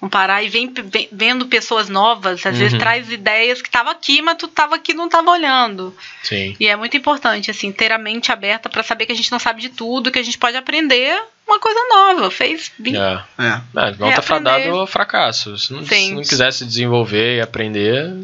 [0.00, 2.78] não parar e vem, vem- vendo pessoas novas, às vezes Uhum.
[2.78, 5.94] traz ideias que estavam aqui, mas tu estava aqui e não estava olhando.
[6.22, 6.54] Sim.
[6.60, 9.38] E é muito importante, assim, ter a mente aberta para saber que a gente não
[9.40, 12.30] sabe de tudo, que a gente pode aprender uma coisa nova.
[12.30, 13.20] Fez 20 É.
[13.38, 13.60] É.
[13.74, 14.22] Não, não tá Reaprender.
[14.24, 15.58] fadado ao fracasso.
[15.58, 18.14] Se não, se não quiser se desenvolver e aprender,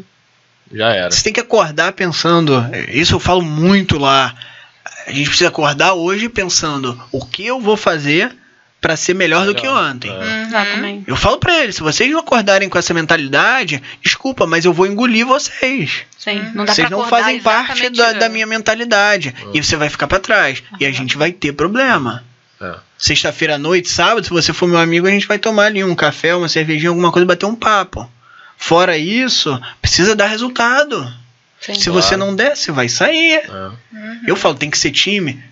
[0.71, 1.11] já era.
[1.11, 2.53] Você tem que acordar pensando,
[2.89, 4.33] isso eu falo muito lá.
[5.07, 8.35] A gente precisa acordar hoje pensando o que eu vou fazer
[8.85, 9.95] para ser melhor, do que Melhor.
[9.95, 10.11] ontem.
[10.11, 10.13] É.
[10.13, 10.41] Uhum.
[10.43, 11.03] Exatamente.
[11.07, 14.85] Eu falo pra eles, se vocês não acordarem com essa mentalidade, desculpa, mas eu vou
[14.85, 16.03] engolir vocês.
[16.15, 19.33] Sim, não dá Vocês pra não fazem parte exatamente, da, da minha mentalidade.
[19.55, 20.61] E você vai ficar pra trás.
[20.79, 22.23] E a gente vai ter problema.
[22.61, 22.75] É.
[22.95, 25.95] Sexta-feira à noite, sábado, se você for meu amigo, a gente vai tomar ali um
[25.95, 28.07] café, uma cervejinha, alguma coisa, bater um papo.
[28.55, 31.11] Fora isso, precisa dar resultado.
[31.59, 31.73] Sim.
[31.73, 32.01] Se Claro.
[32.03, 33.33] você não der, você vai sair.
[33.33, 33.49] É.
[33.49, 34.19] Uhum.
[34.27, 35.43] Eu falo, tem que ser time.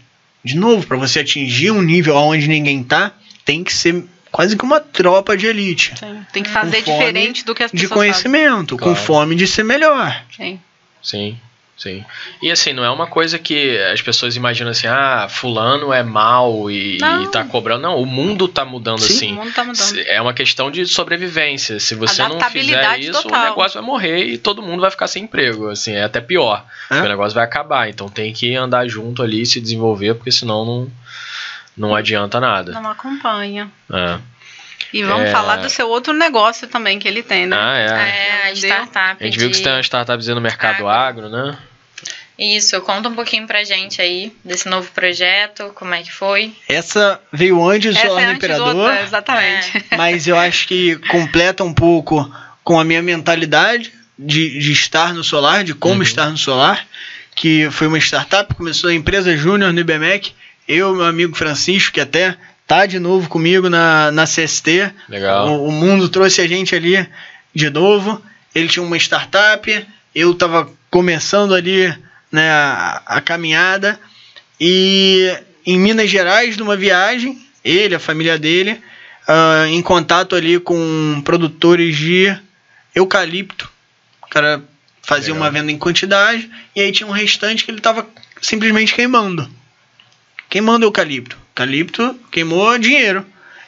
[0.46, 3.14] De novo, pra você atingir um nível onde ninguém tá,
[3.46, 5.94] tem que ser quase que uma tropa de elite.
[6.00, 6.26] Sim.
[6.34, 9.00] Tem que fazer Com diferente do que as De pessoas conhecimento, com Claro.
[9.00, 10.24] fome de ser melhor.
[10.36, 10.60] Sim.
[11.02, 11.38] Sim,
[11.78, 12.04] sim.
[12.42, 16.72] E assim, não é uma coisa que as pessoas imaginam assim, ah, fulano é mal
[16.72, 17.24] e, Não.
[17.24, 17.82] e tá cobrando.
[17.84, 19.14] Não, o mundo tá mudando Sim.
[19.14, 19.32] assim.
[19.34, 20.00] O mundo tá mudando.
[20.08, 21.80] É uma questão de sobrevivência.
[21.80, 23.42] Se você não fizer isso, total.
[23.42, 25.70] o negócio vai morrer e todo mundo vai ficar sem emprego.
[25.70, 26.66] Assim, é até pior.
[26.90, 27.02] É?
[27.02, 27.90] O negócio vai acabar.
[27.90, 30.92] Então tem que andar junto ali, se desenvolver, porque senão não,
[31.78, 32.72] não adianta nada.
[32.72, 33.70] Não acompanha.
[33.92, 34.20] É.
[34.94, 35.32] E vamos É.
[35.32, 37.56] falar do seu outro negócio também que ele tem, né?
[37.60, 37.86] Ah, é.
[38.48, 39.24] É, a startup.
[39.24, 41.58] A gente viu que de- você tem uma startupzinha no mercado agro, né?
[42.38, 46.52] Isso, conta um pouquinho pra gente aí desse novo projeto, como é que foi.
[46.68, 49.86] Essa veio antes do Essa Solar é do antes do Imperador, outro, exatamente.
[49.96, 52.30] mas eu acho que completa um pouco
[52.64, 56.02] com a minha mentalidade de, de estar no solar, de como Uhum.
[56.02, 56.86] estar no solar,
[57.36, 60.34] que foi uma startup, começou a empresa júnior no IBMEC,
[60.68, 62.38] eu, meu amigo Francisco, que até
[62.68, 65.48] tá de novo comigo na, na CST, Legal.
[65.48, 67.08] O, o mundo trouxe a gente ali
[67.54, 68.22] de novo.
[68.54, 71.94] Ele tinha uma startup, eu estava começando ali
[72.32, 74.00] né, a, a caminhada.
[74.60, 75.36] E
[75.66, 78.82] em Minas Gerais, numa viagem, ele, a família dele,
[79.28, 82.36] ah, em contato ali com produtores de
[82.94, 83.72] eucalipto.
[84.22, 84.64] O cara
[85.02, 85.48] fazia Legal.
[85.48, 88.08] uma venda em quantidade e aí tinha um restante que ele estava
[88.42, 89.50] simplesmente queimando.
[90.54, 91.36] Queimando eucalipto.
[91.50, 93.26] Eucalipto queimou dinheiro.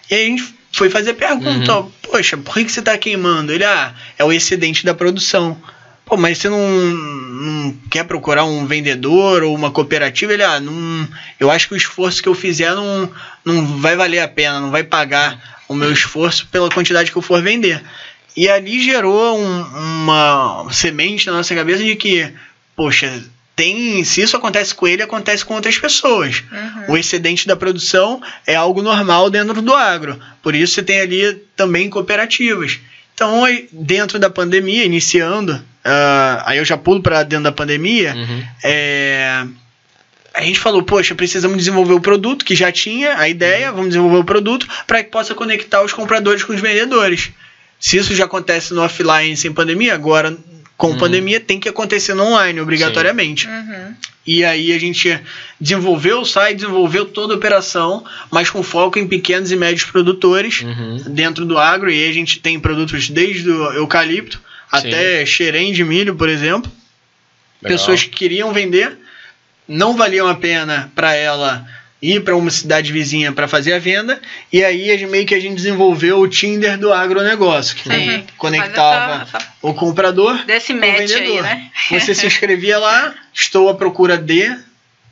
[0.07, 3.51] E aí a gente foi fazer pergunta, ó, poxa, por que, que você está queimando?
[3.51, 5.59] Ele, ah, é o excedente da produção.
[6.05, 10.31] Pô, mas você não, não quer procurar um vendedor ou uma cooperativa?
[10.31, 11.07] Ele, ah, não,
[11.39, 13.11] eu acho que o esforço que eu fizer não,
[13.43, 17.21] não vai valer a pena, não vai pagar o meu esforço pela quantidade que eu
[17.23, 17.81] for vender.
[18.37, 19.63] E ali gerou um-
[20.03, 22.31] uma semente na nossa cabeça de que,
[22.75, 23.23] poxa,
[23.55, 26.43] tem, se isso acontece com ele, acontece com outras pessoas.
[26.51, 26.93] Uhum.
[26.93, 30.19] O excedente da produção é algo normal dentro do agro.
[30.43, 32.79] Por isso você tem ali também cooperativas.
[33.13, 38.43] Então, dentro da pandemia, iniciando, ah, aí eu já pulo para dentro da pandemia, Uhum.
[38.61, 39.45] é,
[40.33, 44.17] a gente falou, poxa, precisamos desenvolver o produto que já tinha a ideia, vamos desenvolver
[44.17, 47.31] o produto para que possa conectar os compradores com os vendedores.
[47.79, 50.35] Se isso já acontece no offline sem pandemia, agora
[50.77, 50.97] com Uhum.
[50.97, 53.47] pandemia tem que acontecer no online obrigatoriamente.
[53.47, 53.93] Uhum.
[54.27, 55.19] E aí a gente
[55.61, 60.61] desenvolveu o site, desenvolveu toda a operação, mas com foco em pequenos e médios produtores
[60.63, 60.97] Uhum.
[61.09, 61.89] dentro do agro.
[61.91, 66.71] E aí a gente tem produtos desde o eucalipto até xerém de milho, por exemplo.
[67.61, 67.77] Legal.
[67.77, 68.97] Pessoas que queriam vender,
[69.67, 71.65] não valiam a pena para ela
[72.11, 74.19] ir para uma cidade vizinha para fazer a venda.
[74.51, 78.23] E aí a gente- meio que a gente desenvolveu o Tinder do agronegócio, que Sim.
[78.37, 81.43] conectava Faz essa- o comprador Desse com o match aí, vendedor.
[81.43, 81.71] né?
[81.89, 84.55] Você se inscrevia lá, estou à procura de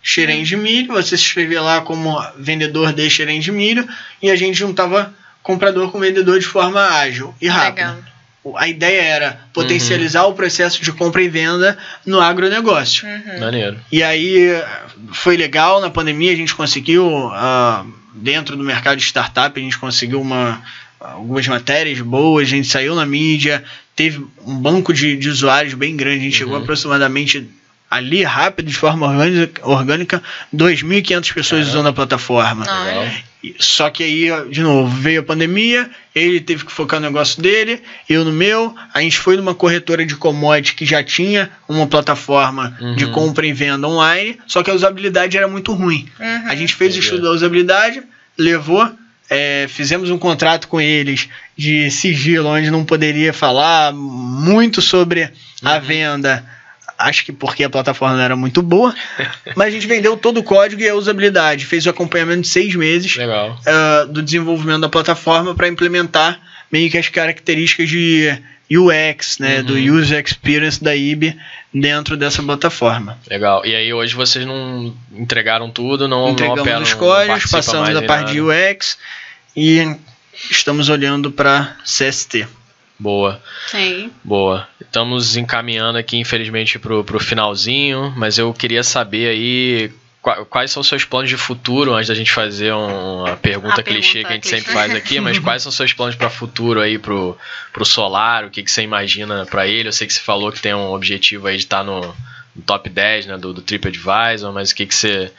[0.01, 3.87] xerém de milho, você se inscrevia lá como vendedor de xerém de milho
[4.21, 7.87] e a gente juntava comprador com vendedor de forma ágil e rápida.
[7.91, 8.12] Legal.
[8.55, 13.07] A ideia era potencializar o processo de compra e venda no agronegócio.
[13.07, 13.39] Uhum.
[13.39, 13.79] Maneiro.
[13.91, 14.49] E aí
[15.11, 19.77] foi legal, na pandemia a gente conseguiu, ah, dentro do mercado de startup, a gente
[19.77, 20.61] conseguiu uma,
[20.99, 23.63] algumas matérias boas, a gente saiu na mídia,
[23.95, 26.63] teve um banco de, de usuários bem grande, a gente chegou Uhum.
[26.63, 27.47] aproximadamente
[27.95, 30.23] ali rápido, de forma orgânica, orgânica
[30.55, 31.69] 2.500 pessoas Caramba.
[31.69, 32.65] usando a plataforma.
[32.67, 32.83] Olha.
[32.99, 33.07] Legal.
[33.59, 37.81] Só que aí, de novo, veio a pandemia, ele teve que focar no negócio dele,
[38.09, 38.73] eu no meu.
[38.93, 43.11] A gente foi numa corretora de commodity que já tinha uma plataforma de Uhum.
[43.11, 46.07] compra e venda online, só que a usabilidade era muito ruim.
[46.17, 46.43] Uhum.
[46.47, 48.01] A gente fez o estudo da usabilidade,
[48.37, 48.89] levou,
[49.29, 51.27] é, fizemos um contrato com eles
[51.57, 55.29] de sigilo, onde não poderia falar muito sobre
[55.61, 55.81] a Uhum.
[55.81, 56.45] venda.
[57.03, 58.93] Acho que porque a plataforma não era muito boa,
[59.55, 61.65] mas a gente vendeu todo o código e a usabilidade.
[61.65, 63.15] Fez o acompanhamento de seis meses
[63.65, 66.39] ah, do desenvolvimento da plataforma para implementar
[66.71, 68.35] meio que as características de
[68.71, 69.63] UX, né, Uhum.
[69.65, 71.37] do User Experience da IB
[71.73, 73.17] dentro dessa plataforma.
[73.29, 73.65] Legal.
[73.65, 77.89] E aí hoje vocês não entregaram tudo, não, não Entregamos operam, os não códigos, passamos
[77.89, 78.41] em parte de.
[78.41, 78.97] UX
[79.55, 79.95] e
[80.49, 82.47] estamos olhando para CST.
[83.03, 83.41] Boa.
[83.67, 84.09] Sim.
[84.23, 84.67] Boa.
[84.79, 89.91] Estamos encaminhando aqui, infelizmente, pro, pro finalzinho, mas eu queria saber aí
[90.21, 93.81] qua- quais são os seus planos de futuro, antes da gente fazer um- uma pergunta
[93.81, 94.57] A clichê pergunta que a gente clichê.
[94.57, 97.37] sempre faz aqui, mas quais são os seus planos para futuro aí pro,
[97.73, 99.89] pro Solar, o que, que você imagina para ele?
[99.89, 101.99] Eu sei que você falou que tem um objetivo aí de estar no,
[102.55, 105.29] no top 10 né, do, do TripAdvisor, mas o que, que você...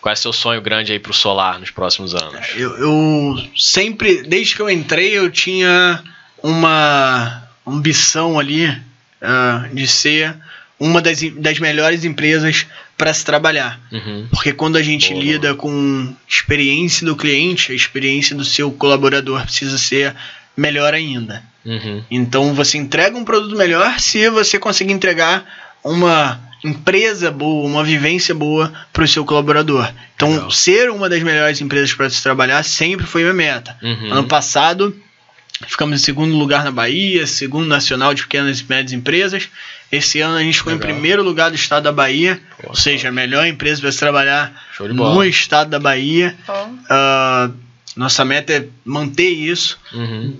[0.00, 2.46] Qual é o seu sonho grande aí pro Solar nos próximos anos?
[2.54, 6.00] Eu, eu sempre, desde que eu entrei, eu tinha
[6.42, 8.76] uma ambição ali
[9.20, 10.34] ah, de ser
[10.78, 12.66] uma das, das melhores empresas
[12.96, 13.80] para se trabalhar.
[13.92, 14.26] Uhum.
[14.30, 15.22] Porque quando a gente Boa.
[15.22, 20.14] lida com experiência do cliente, a experiência do seu colaborador precisa ser
[20.56, 21.42] melhor ainda.
[21.64, 22.02] Uhum.
[22.10, 25.44] Então você entrega um produto melhor se você conseguir entregar
[25.82, 29.90] uma empresa boa, uma vivência boa para o seu colaborador.
[30.16, 30.50] Então, Legal.
[30.50, 33.76] ser uma das melhores empresas para se trabalhar sempre foi minha meta.
[33.80, 34.12] Uhum.
[34.12, 34.94] Ano passado,
[35.66, 39.48] ficamos em segundo lugar na Bahia, segundo nacional de pequenas e médias empresas.
[39.90, 40.90] Esse ano a gente ficou Legal.
[40.90, 43.98] em primeiro lugar do estado da Bahia, Pô, ou seja, a melhor empresa para se
[43.98, 46.36] trabalhar no estado da Bahia.
[46.90, 47.50] Ah,
[47.96, 50.36] nossa meta é manter isso Uhum.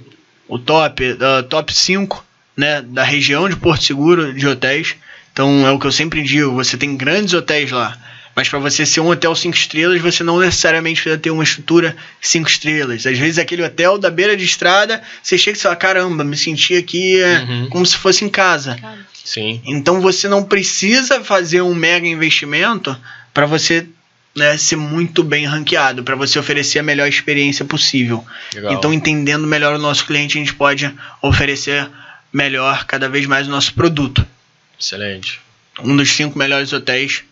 [0.46, 2.24] o top, uh, top 5
[2.56, 4.94] né, da região de Porto Seguro de hotéis.
[5.32, 7.96] Então é o que eu sempre digo, você tem grandes hotéis lá.
[8.38, 11.96] Mas para você ser um hotel 5 estrelas, você não necessariamente precisa ter uma estrutura
[12.20, 13.04] 5 estrelas.
[13.04, 16.76] Às vezes aquele hotel da beira de estrada, você chega e fala, caramba, me senti
[16.76, 17.68] aqui é, Uhum.
[17.68, 18.78] como se fosse em casa.
[19.24, 19.60] Sim.
[19.64, 22.96] Então você não precisa fazer um mega investimento
[23.34, 23.84] para você
[24.36, 28.24] né, ser muito bem ranqueado, para você oferecer a melhor experiência possível.
[28.54, 28.72] Legal.
[28.72, 31.90] Então, entendendo melhor o nosso cliente, a gente pode oferecer
[32.32, 34.24] melhor cada vez mais o nosso produto.
[34.78, 35.40] Excelente.
[35.82, 37.24] Um dos cinco melhores hotéis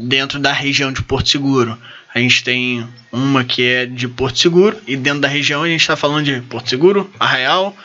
[0.00, 1.76] dentro da região de Porto Seguro.
[2.14, 5.80] A gente tem uma que é de Porto Seguro e dentro da região a gente
[5.80, 7.76] está falando de Porto Seguro, Arraial,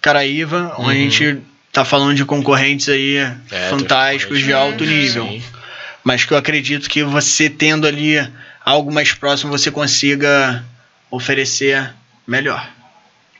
[0.00, 1.10] Caraíva, onde a Uhum.
[1.10, 1.38] gente
[1.68, 5.24] está falando de concorrentes aí É, fantásticos de alto nível.
[5.26, 5.42] Sim.
[6.02, 8.16] Mas que eu acredito que você tendo ali
[8.64, 10.64] algo mais próximo, você consiga
[11.10, 11.92] oferecer
[12.26, 12.66] melhor.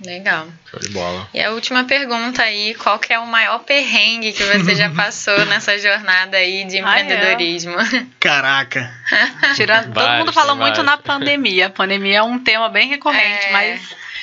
[0.05, 0.49] Legal.
[0.71, 1.29] Show de bola.
[1.35, 5.45] E a última pergunta aí, qual que é o maior perrengue que você já passou
[5.47, 7.03] nessa jornada aí de Ah, é?
[7.03, 7.75] empreendedorismo?
[8.19, 8.93] Caraca.
[9.57, 10.87] Tirando, todo Vários, mundo fala muito vários.
[10.87, 11.67] na pandemia.
[11.67, 13.53] A pandemia é um tema bem recorrente, É.
[13.53, 13.81] mas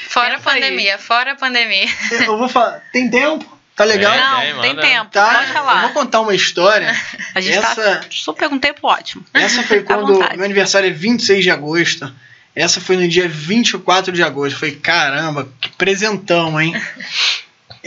[0.10, 0.62] Fora a Pensa aí.
[0.62, 1.88] pandemia, fora a pandemia.
[2.26, 2.82] Eu vou falar.
[2.94, 3.58] Tem tempo?
[3.76, 4.14] Tá legal?
[4.14, 5.12] É, não, é, tem tempo.
[5.12, 5.34] Tá.
[5.36, 5.82] Pode Eu falar.
[5.82, 6.96] vou contar uma história.
[7.36, 9.24] A gente Essa- tá super com um tempo ótimo.
[9.34, 12.12] Essa foi quando meu aniversário é 26 de agosto.
[12.60, 14.58] Essa foi no dia 24 de agosto.
[14.58, 16.74] Foi caramba, que presentão, hein?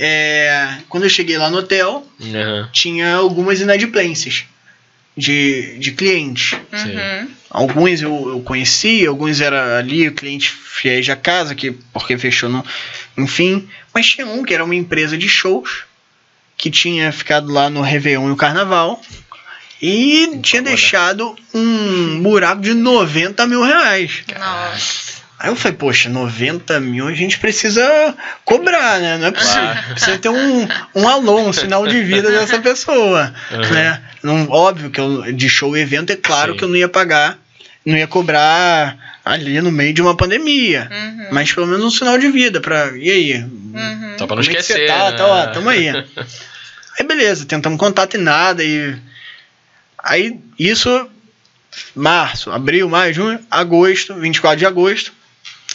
[0.02, 2.68] É, quando eu cheguei lá no hotel, Uhum.
[2.72, 4.44] tinha algumas inadimplências
[5.14, 6.52] de, de clientes.
[6.72, 7.28] Uhum.
[7.50, 12.64] Alguns eu, eu conheci, alguns era ali clientes fiéis da casa, que porque fechou no.
[13.18, 13.68] Enfim.
[13.92, 15.82] Mas tinha um que era uma empresa de shows
[16.56, 19.02] que tinha ficado lá no Réveillon e no Carnaval.
[19.80, 24.22] E tinha deixado um buraco de 90 mil reais.
[24.38, 25.20] Nossa.
[25.38, 28.14] Aí eu falei, poxa, 90 mil a gente precisa
[28.44, 29.16] cobrar, né?
[29.16, 29.62] Não é possível.
[29.62, 29.88] Claro.
[29.92, 33.32] Precisa ter um, um alô, um sinal de vida dessa pessoa.
[33.50, 33.70] Uhum.
[33.70, 34.02] Né?
[34.22, 36.58] Não, óbvio que eu, de show e evento, é claro Sim.
[36.58, 37.38] que eu não ia pagar,
[37.86, 40.86] não ia cobrar ali no meio de uma pandemia.
[40.90, 41.28] Uhum.
[41.32, 42.94] Mas pelo menos um sinal de vida pra.
[42.98, 43.36] E aí?
[43.36, 44.16] Uhum.
[44.18, 44.80] Só pra não Como é que esquecer.
[44.80, 45.10] você tá?
[45.10, 45.16] né?
[45.16, 45.88] Tá, ó, tamo aí.
[46.98, 48.62] Aí beleza, tentamos contato e nada.
[48.62, 48.94] E...
[50.02, 51.08] Aí isso,
[51.94, 55.12] março, abril, maio, junho, agosto, 24 de agosto.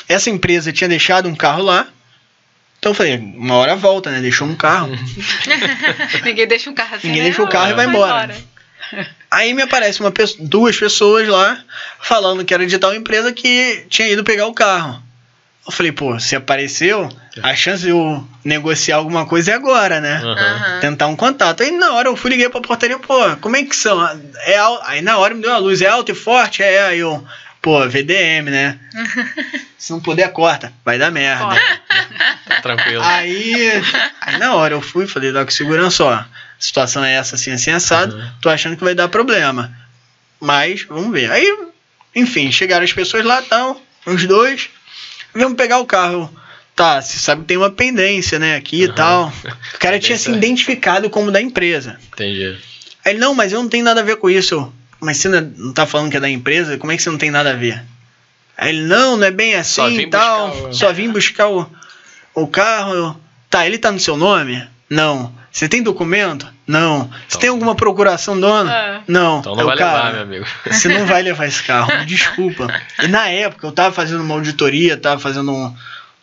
[0.07, 1.88] Essa empresa tinha deixado um carro lá,
[2.80, 4.21] Então eu falei, uma hora volta, né?
[4.21, 4.91] Deixou um carro.
[6.23, 7.07] Ninguém deixa um carro assim.
[7.07, 7.30] Ninguém né?
[7.30, 8.36] deixa o carro e vai embora.
[9.32, 11.63] Aí me aparece uma pessoa, duas pessoas lá
[11.99, 15.01] falando que era de tal empresa que tinha ido pegar o carro.
[15.66, 17.09] Eu falei, pô, se apareceu,
[17.41, 20.22] a chance de eu negociar alguma coisa é agora, né?
[20.24, 20.80] Aham.
[20.80, 21.63] Tentar um contato.
[21.63, 23.99] Aí na hora eu fui liguei pra portaria, pô, como é que são?
[24.45, 26.61] É Aí na hora me deu a luz, é alto e forte?
[26.61, 27.26] É, aí eu,
[27.63, 28.78] pô, VDM, né?
[29.78, 31.55] Se não puder, corta, vai dar merda.
[32.61, 33.01] Tranquilo.
[33.03, 33.72] Aí,
[34.22, 36.28] aí na hora eu fui, falei lá com segurança, ó, a
[36.59, 38.30] situação é essa, assim, assim, assado, Uhum.
[38.41, 39.72] tô achando que vai dar problema.
[40.39, 41.32] Mas, vamos ver.
[41.32, 41.51] Aí,
[42.16, 44.70] enfim, chegaram as pessoas lá, tal, os dois,
[45.36, 46.29] vamos pegar o carro.
[46.75, 48.93] Tá, você sabe que tem uma pendência, né, aqui e Uhum.
[48.95, 49.33] tal.
[49.75, 51.97] O cara tinha se identificado como da empresa.
[52.13, 52.57] Entendi.
[53.03, 54.71] Aí ele, não, mas eu não tenho nada a ver com isso.
[54.99, 56.77] Mas você não é- não tá falando que é da empresa?
[56.77, 57.81] Como é que você não tem nada a ver?
[58.57, 60.49] Aí ele, não, não é bem assim e tal.
[60.69, 61.69] o- Só vim buscar o,
[62.33, 63.19] o carro.
[63.49, 64.65] Tá, ele tá no seu nome?
[64.89, 65.31] Não.
[65.56, 66.45] Você tem documento?
[66.68, 67.03] Não.
[67.08, 68.70] Você Então- tem alguma procuração do ano?
[68.70, 69.01] É.
[69.08, 69.39] Não.
[69.39, 70.45] Então não o vai cara, levar, meu amigo.
[70.70, 72.68] Você não vai levar esse carro, me desculpa.
[73.01, 75.74] E na época eu tava fazendo uma auditoria, tava fazendo um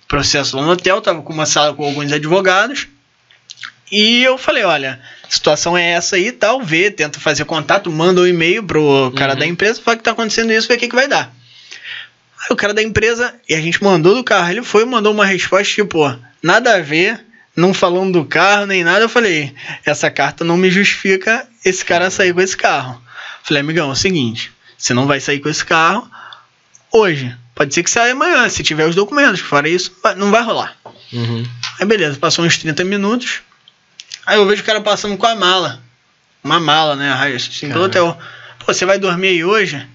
[0.07, 2.89] processo lá no hotel, tava com uma sala com alguns advogados.
[3.91, 8.20] E eu falei, olha, a situação é essa aí, tal, vê, tenta fazer contato, manda
[8.20, 9.39] um e-mail pro cara Uhum.
[9.39, 11.33] da empresa, fala que tá acontecendo isso, vê o que, que vai dar.
[12.43, 15.11] Aí o cara da empresa, e a gente mandou do carro, ele foi e mandou
[15.11, 17.24] uma resposta tipo, nada a ver,
[17.57, 19.00] não falando do carro nem nada.
[19.00, 23.00] Eu falei, essa carta não me justifica esse cara sair com esse carro.
[23.42, 26.09] Falei, amigão, é o seguinte, você não vai sair com esse carro
[26.90, 27.36] hoje.
[27.55, 29.40] Pode ser que saia amanhã, se tiver os documentos.
[29.40, 30.76] Fora isso, não vai rolar.
[31.12, 31.46] Uhum.
[31.78, 33.42] Aí beleza, passou uns 30 minutos.
[34.24, 35.82] Aí eu vejo o cara passando com a mala.
[36.42, 37.12] Uma mala, né?
[37.61, 37.86] Pelo Caraca.
[37.86, 38.18] hotel.
[38.59, 39.86] Pô, você vai dormir aí hoje?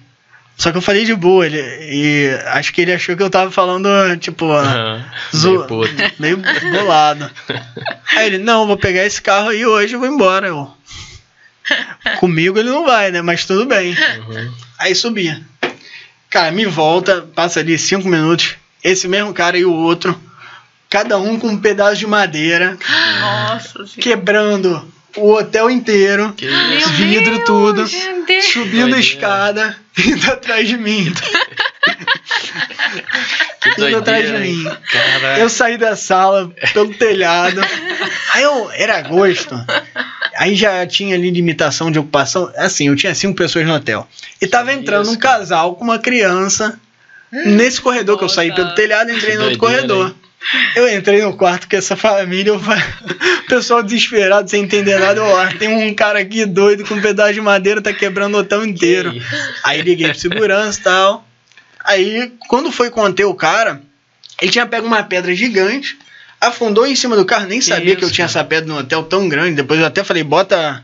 [0.58, 3.48] Só que eu falei de boa, ele, e acho que ele achou que eu tava
[3.50, 3.88] falando,
[4.18, 5.04] tipo, Aham.
[5.34, 5.92] Zo- Meio puto.
[6.18, 6.36] meio
[6.72, 7.30] bolado.
[8.16, 10.48] Aí ele, não, vou pegar esse carro aí hoje e vou embora.
[10.48, 10.68] Eu,
[12.18, 13.22] Comigo ele não vai, né?
[13.22, 13.96] Mas tudo bem.
[14.28, 14.52] Uhum.
[14.80, 15.40] Aí subia.
[16.30, 18.56] Cara, me volta, passa ali cinco minutos.
[18.82, 20.18] Esse mesmo cara e o outro,
[20.90, 22.76] cada um com um pedaço de madeira,
[23.20, 24.00] Nossa senhora.
[24.00, 26.34] quebrando o hotel inteiro,
[26.96, 27.84] vidro tudo,
[28.26, 28.44] Deus.
[28.44, 29.00] subindo a Doideira.
[29.00, 31.12] escada, indo atrás de mim.
[33.60, 34.54] Que Indo atrás de doideira, hein?
[34.56, 34.64] mim.
[34.64, 35.40] Caraca.
[35.40, 37.60] Eu saí da sala pelo telhado.
[38.32, 39.54] Aí eu era agosto.
[40.36, 42.50] Aí já tinha ali limitação de ocupação.
[42.56, 44.06] Assim, eu tinha cinco pessoas no hotel.
[44.40, 46.78] E tava entrando Isso, um casal com uma criança
[47.32, 50.14] nesse corredor que eu saí pelo telhado e entrei Que no outro doideira, corredor.
[50.76, 52.60] Eu entrei no quarto com essa família, eu o
[53.48, 55.20] pessoal desesperado, sem entender nada.
[55.20, 58.64] Eu, tem um cara aqui doido com um pedaço de madeira, tá quebrando o hotel
[58.64, 59.12] inteiro.
[59.14, 59.26] Isso?
[59.64, 61.26] Aí liguei pro segurança e tal.
[61.84, 63.82] Aí, quando foi conter o cara,
[64.40, 65.98] ele tinha pego uma pedra gigante,
[66.40, 68.38] afundou em cima do carro, nem Que sabia que eu isso, tinha cara?
[68.40, 69.56] essa pedra no hotel tão grande.
[69.56, 70.82] Depois eu até falei, bota,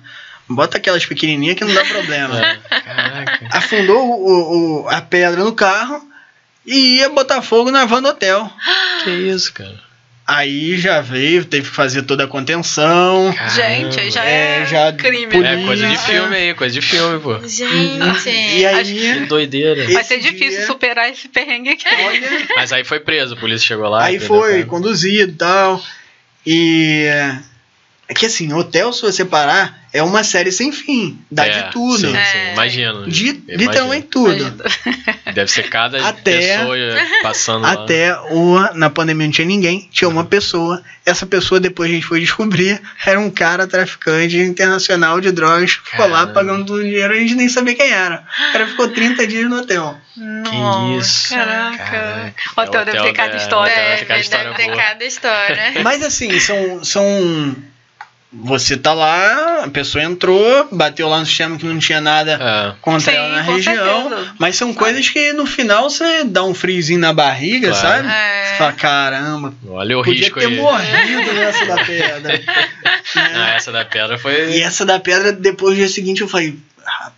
[0.49, 2.39] bota aquelas pequenininhas que não dá problema.
[2.45, 3.49] É, Caraca.
[3.53, 6.03] Afundou o, o- a pedra no carro
[6.67, 8.51] e ia botar fogo na van do hotel.
[9.05, 9.83] Que isso, cara?
[10.27, 13.31] Aí já veio, teve que fazer toda a contenção.
[13.55, 15.27] Gente, aí já É, é, já crime.
[15.27, 15.63] podia- né?
[15.63, 16.07] É coisa de Isso.
[16.07, 17.39] filme aí, coisa de filme, pô.
[17.47, 18.31] Gente.
[18.31, 18.85] E aí,
[19.21, 19.87] Que doideira.
[19.93, 21.85] Vai ser difícil dia- superar esse perrengue aqui.
[21.87, 24.05] olha, Mas aí foi preso, a polícia chegou lá.
[24.05, 25.83] Aí foi conduzido e tal.
[26.47, 27.07] E
[28.09, 31.19] é que assim, hotel, se você parar, é uma série sem fim.
[31.31, 31.99] Dá É, de tudo.
[31.99, 32.25] Sim, É.
[32.25, 33.07] sim, imagino.
[33.09, 33.45] De Imagino.
[33.57, 34.55] literalmente tudo.
[35.33, 36.77] Deve ser cada Até- pessoa
[37.23, 37.73] passando lá.
[37.73, 40.83] Até o, na pandemia não tinha ninguém, tinha uma pessoa.
[41.07, 45.73] Essa pessoa, depois a gente foi descobrir, era um cara traficante internacional de drogas.
[45.73, 48.25] Ficou lá pagando todo o dinheiro, a gente nem sabia quem era.
[48.49, 49.97] O cara ficou 30 dias no hotel.
[50.15, 51.29] Que isso.
[51.31, 51.77] Caraca.
[51.79, 52.35] Caraca.
[52.57, 53.73] O hotel deve ter cada da- história.
[53.73, 55.73] hotel É, deve ter cada história deve ter cada história.
[55.85, 56.85] Mas assim, são.
[56.85, 57.55] são
[58.43, 62.75] você tá lá, a pessoa entrou, bateu lá no sistema que não tinha nada É,
[62.81, 64.09] contra Sim, ela na com região.
[64.11, 64.35] certeza.
[64.39, 67.81] Mas são coisas que no final você dá um friozinho na barriga, Claro.
[68.05, 68.09] sabe?
[68.09, 68.45] É.
[68.47, 70.57] Você fala, caramba, olha o podia risco ter aí.
[70.57, 72.41] morrido nessa da pedra.
[73.17, 74.57] Ah, essa da pedra foi.
[74.57, 76.57] E essa da pedra, depois do dia seguinte, eu falei,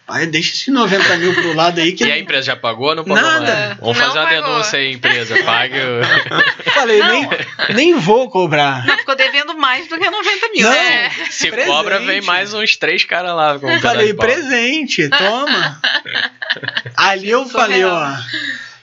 [0.06, 2.04] rapaz, deixa esses 90 mil pro lado aí que.
[2.04, 3.40] E a empresa já pagou ou não pagou Nada.
[3.40, 3.76] mais?
[3.78, 4.42] Vamos Não fazer uma pagou.
[4.52, 5.36] denúncia aí, empresa.
[5.44, 6.70] Pague o...
[6.72, 7.28] Falei, nem,
[7.74, 8.86] nem vou cobrar.
[8.86, 10.62] Não, ficou devendo mais do que 90 mil.
[10.62, 11.10] Não, né?
[11.30, 11.68] Se Presente.
[11.68, 15.80] cobra, vem mais uns três caras lá com um Falei, presente, toma.
[16.96, 18.12] Ali eu falei, ó.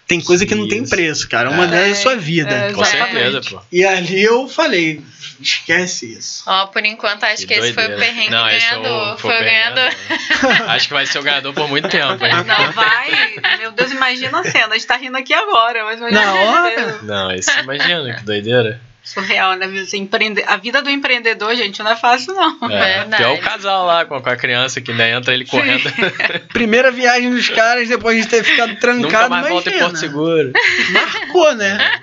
[0.08, 1.49] Tem coisa que não tem preço, cara.
[1.49, 1.68] Uma É.
[1.68, 2.54] delas é a sua vida.
[2.54, 3.62] É, Com certeza, pô.
[3.72, 5.01] E ali eu falei,
[5.39, 6.43] esquece isso.
[6.45, 9.18] Ó, por enquanto, acho que, esse foi o perrengue Não, esse foi o- ganhador.
[9.18, 9.89] foi o Foi o ganhador.
[10.10, 10.70] ganhador.
[10.72, 12.32] Acho que vai ser o ganhador por muito tempo, hein?
[12.45, 13.58] Não, vai.
[13.60, 14.68] Meu Deus, imagina a cena.
[14.68, 16.99] A gente tá rindo aqui agora, mas imagina Na hora?
[17.04, 18.82] Não, isso imagina, que doideira.
[19.04, 19.68] Surreal, né?
[19.68, 20.45] Você empreender...
[20.47, 22.72] A vida do empreendedor, gente, não é fácil, não.
[22.72, 25.91] É, que é o casal lá com a, criança que ainda entra ele correndo.
[26.54, 29.30] Primeira viagem dos caras depois de ter ficado Nunca trancado.
[29.30, 29.78] mais volta em.
[29.78, 30.54] Porto Seguro.
[30.91, 31.99] Marcou, né?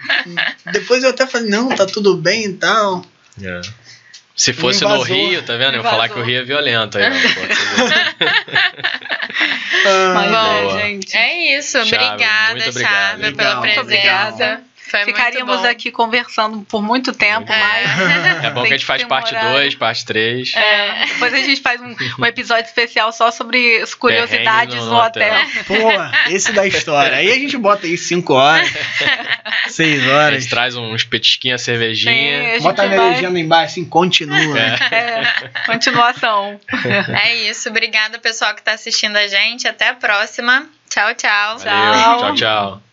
[0.73, 3.03] Depois eu até falei, não, tá tudo bem e tal.
[3.43, 3.63] É.
[4.37, 5.01] Se fosse no.
[5.03, 5.77] Rio, tá vendo?
[5.77, 6.23] Eu ia falar que o.
[6.23, 6.99] Rio é violento.
[6.99, 7.95] Aí, não, Porto Seguro.
[9.87, 10.81] Ah, Mas Boa.
[10.81, 11.17] é, gente.
[11.17, 11.85] É isso.
[11.87, 12.73] Chave, obrigada.
[12.73, 13.61] Chave, pela presença.
[13.61, 14.63] Muito obrigada.
[14.91, 15.69] Foi Ficaríamos muito bom.
[15.71, 17.59] aqui conversando por muito tempo, É.
[17.59, 18.45] mas.
[18.45, 19.53] É bom que a gente faz parte horário.
[19.53, 20.53] 2, parte 3.
[20.57, 24.97] É, depois a gente faz um, um episódio especial só sobre as curiosidades no, no
[24.97, 25.33] hotel.
[25.35, 25.65] hotel.
[25.67, 27.17] Pô, esse da história.
[27.17, 28.71] Aí a gente bota aí 5 horas,
[29.69, 30.43] 6 A horas.
[30.43, 32.55] gente traz uns petisquinhos, cervejinha.
[32.55, 34.59] Sim, a Bota a vai- legenda embaixo assim, continua.
[34.59, 34.95] É.
[34.95, 36.59] É, continuação.
[37.23, 37.69] É isso.
[37.69, 39.69] Obrigada, pessoal que tá assistindo a gente.
[39.69, 40.67] Até a próxima.
[40.89, 41.59] Tchau, tchau.
[41.59, 42.01] Valeu.
[42.03, 42.19] Tchau.
[42.19, 42.35] tchau.
[42.35, 42.90] tchau.